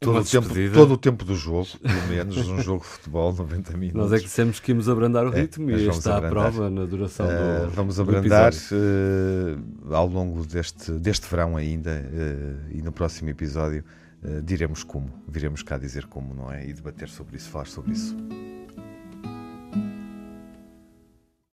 todo 0.00 0.18
o, 0.18 0.24
tempo, 0.24 0.48
todo 0.74 0.94
o 0.94 0.96
tempo 0.98 1.24
do 1.24 1.34
jogo, 1.34 1.66
pelo 1.80 2.06
menos, 2.08 2.36
um 2.36 2.60
jogo 2.60 2.82
de 2.82 2.86
futebol, 2.90 3.32
90 3.36 3.76
minutos. 3.76 4.00
Nós 4.00 4.12
é 4.12 4.18
que 4.18 4.24
dissemos 4.24 4.60
que 4.60 4.72
íamos 4.72 4.88
abrandar 4.88 5.26
o 5.26 5.32
É, 5.34 5.40
ritmo 5.42 5.66
mas 5.66 5.80
e 5.80 5.84
vamos 5.84 5.98
está 5.98 6.18
à 6.18 6.22
prova 6.22 6.68
na 6.68 6.84
duração 6.84 7.26
Eh, 7.30 7.64
do 7.64 7.70
vamos 7.70 7.96
do 7.96 8.02
abrandar 8.02 8.52
eh, 8.52 9.56
ao 9.90 10.06
longo 10.06 10.44
deste, 10.44 10.92
deste 10.92 11.26
verão 11.28 11.56
ainda 11.56 11.90
eh, 11.90 12.54
e 12.72 12.82
no 12.82 12.92
próximo 12.92 13.30
episódio 13.30 13.82
eh, 14.22 14.40
diremos 14.42 14.82
como, 14.82 15.08
viremos 15.28 15.62
cá 15.62 15.78
dizer 15.78 16.06
como, 16.06 16.34
não 16.34 16.52
é? 16.52 16.66
E 16.68 16.72
debater 16.72 17.08
sobre 17.08 17.36
isso, 17.36 17.48
falar 17.48 17.66
sobre 17.66 17.92
isso. 17.92 18.16